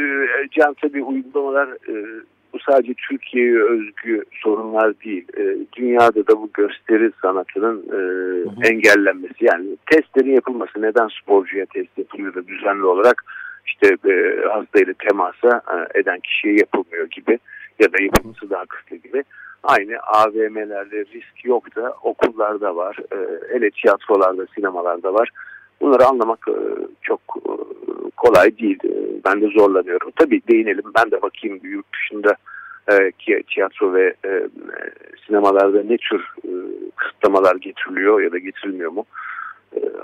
Can 0.50 0.74
tabii 0.82 1.02
uygulamalar 1.02 1.68
e, 1.68 2.22
bu 2.52 2.58
sadece 2.58 2.94
Türkiye'ye 3.08 3.62
özgü 3.62 4.24
sorunlar 4.42 5.00
değil. 5.00 5.24
E, 5.36 5.56
dünyada 5.76 6.26
da 6.26 6.42
bu 6.42 6.50
gösteri 6.54 7.10
sanatının 7.22 7.82
e, 7.88 7.96
hı 7.96 8.50
hı. 8.50 8.72
engellenmesi 8.72 9.44
yani 9.44 9.76
testlerin 9.90 10.34
yapılması 10.34 10.82
neden 10.82 11.08
sporcuya 11.22 11.66
test 11.66 11.98
yapılıyor 11.98 12.34
da 12.34 12.46
düzenli 12.46 12.84
olarak 12.84 13.24
işte 13.66 13.96
e, 14.10 14.46
hastayla 14.48 14.94
temasa 15.08 15.62
e, 15.74 15.98
eden 15.98 16.20
kişiye 16.20 16.54
yapılmıyor 16.54 17.06
gibi 17.10 17.38
ya 17.78 17.92
da 17.92 18.02
yapılması 18.02 18.50
daha 18.50 18.66
kısıtlı 18.66 18.96
gibi. 18.96 19.24
Aynı 19.62 19.98
AVM'lerde 19.98 20.98
risk 20.98 21.44
yok 21.44 21.76
da 21.76 21.94
okullarda 22.02 22.76
var, 22.76 22.96
e, 23.62 23.70
tiyatrolarda, 23.70 24.46
sinemalarda 24.54 25.14
var. 25.14 25.28
Bunları 25.80 26.06
anlamak 26.06 26.48
e, 26.48 26.56
çok 27.02 27.20
e, 27.36 27.52
kolay 28.16 28.58
değil. 28.58 28.78
Ben 29.24 29.40
de 29.40 29.46
zorlanıyorum. 29.46 30.10
Tabii 30.16 30.42
değinelim. 30.52 30.84
Ben 30.96 31.10
de 31.10 31.22
bakayım 31.22 31.60
yurt 31.62 31.86
dışında 31.94 32.36
tiyatro 33.46 33.94
ve 33.94 34.14
sinemalarda 35.26 35.82
ne 35.82 35.96
tür 35.96 36.24
kısıtlamalar 36.96 37.56
getiriliyor 37.56 38.20
ya 38.20 38.32
da 38.32 38.38
getirilmiyor 38.38 38.90
mu? 38.90 39.04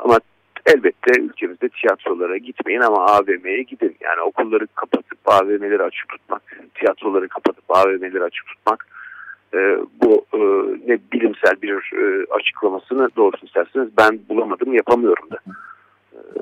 Ama 0.04 0.18
elbette 0.66 1.20
ülkemizde 1.20 1.68
tiyatrolara 1.68 2.36
gitmeyin 2.36 2.80
ama 2.80 3.06
AVM'ye 3.06 3.62
gidin. 3.62 3.96
Yani 4.00 4.20
okulları 4.20 4.66
kapatıp 4.66 5.18
AVM'leri 5.26 5.82
açık 5.82 6.08
tutmak, 6.08 6.42
tiyatroları 6.74 7.28
kapatıp 7.28 7.64
AVM'leri 7.68 8.24
açık 8.24 8.46
tutmak 8.46 8.86
bu 10.02 10.26
ne 10.86 10.98
bilimsel 11.12 11.62
bir 11.62 11.92
açıklamasını 12.30 13.08
doğrusu 13.16 13.46
isterseniz 13.46 13.88
ben 13.98 14.20
bulamadım 14.28 14.74
yapamıyorum 14.74 15.30
da. 15.30 15.38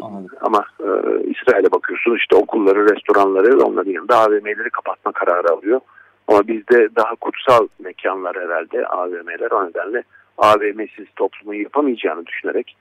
Anladım. 0.02 0.36
Ama 0.40 0.64
e, 0.80 0.88
İsrail'e 1.30 1.72
bakıyorsun 1.72 2.16
işte 2.16 2.36
okulları, 2.36 2.94
restoranları 2.94 3.64
onların 3.64 3.90
yanında 3.90 4.16
AVM'leri 4.16 4.70
kapatma 4.70 5.12
kararı 5.12 5.52
alıyor. 5.52 5.80
Ama 6.28 6.48
bizde 6.48 6.88
daha 6.96 7.14
kutsal 7.14 7.68
mekanlar 7.78 8.36
herhalde 8.36 8.86
AVM'ler 8.86 9.50
o 9.50 9.68
nedenle 9.68 10.02
AVM'siz 10.38 11.06
toplumun 11.16 11.54
yapamayacağını 11.54 12.26
düşünerek 12.26 12.76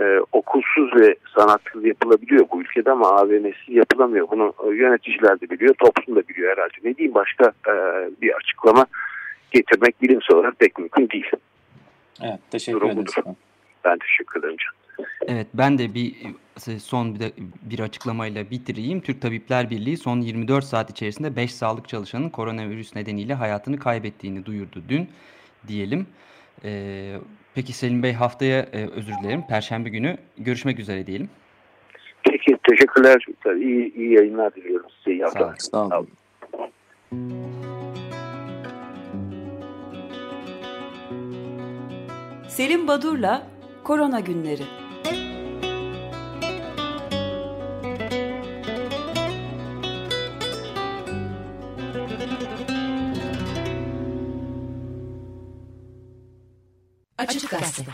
e, 0.00 0.20
okulsuz 0.32 1.00
ve 1.00 1.16
sanatsız 1.38 1.84
yapılabiliyor 1.84 2.46
bu 2.52 2.60
ülkede 2.60 2.90
ama 2.90 3.08
AVM'siz 3.08 3.68
yapılamıyor. 3.68 4.28
Bunu 4.30 4.54
e, 4.64 4.74
yöneticiler 4.76 5.40
de 5.40 5.50
biliyor, 5.50 5.74
toplum 5.74 6.16
da 6.16 6.28
biliyor 6.28 6.52
herhalde. 6.52 6.74
Ne 6.84 6.96
diyeyim 6.96 7.14
başka 7.14 7.52
e, 7.68 7.74
bir 8.22 8.32
açıklama 8.32 8.86
getirmek 9.50 10.02
bilimsel 10.02 10.36
olarak 10.36 10.58
pek 10.58 10.78
mümkün 10.78 11.08
değil. 11.10 11.30
Evet, 12.22 12.40
teşekkür 12.50 12.82
ederim. 12.82 13.04
Ben 13.84 13.98
teşekkür 13.98 14.40
ederim 14.40 14.56
canım. 14.56 14.82
Evet 15.26 15.46
ben 15.54 15.78
de 15.78 15.94
bir 15.94 16.14
son 16.78 17.20
bir, 17.20 17.32
bir 17.62 17.80
açıklamayla 17.80 18.50
bitireyim. 18.50 19.00
Türk 19.00 19.22
Tabipler 19.22 19.70
Birliği 19.70 19.96
son 19.96 20.20
24 20.20 20.64
saat 20.64 20.90
içerisinde 20.90 21.36
5 21.36 21.54
sağlık 21.54 21.88
çalışanının 21.88 22.30
koronavirüs 22.30 22.96
nedeniyle 22.96 23.34
hayatını 23.34 23.78
kaybettiğini 23.78 24.46
duyurdu 24.46 24.82
dün 24.88 25.08
diyelim. 25.68 26.06
Ee, 26.64 27.16
peki 27.54 27.72
Selim 27.72 28.02
Bey 28.02 28.12
haftaya 28.12 28.60
e, 28.72 28.86
özür 28.86 29.12
dilerim. 29.22 29.42
Perşembe 29.48 29.88
günü 29.88 30.16
görüşmek 30.38 30.78
üzere 30.78 31.06
diyelim. 31.06 31.30
Peki 32.24 32.58
teşekkürler. 32.70 33.26
İyi, 33.60 33.94
iyi 33.94 34.12
yayınlar 34.12 34.54
diliyorum 34.54 34.90
size. 34.98 35.10
İyi 35.16 35.24
sağ 35.30 35.44
olun. 35.44 35.54
Sağ 35.58 35.98
olun. 35.98 36.08
Selim 42.48 42.88
Badur'la 42.88 43.46
Korona 43.84 44.20
Günleri 44.20 44.62
Açık 57.22 57.50
Gazete 57.50 57.92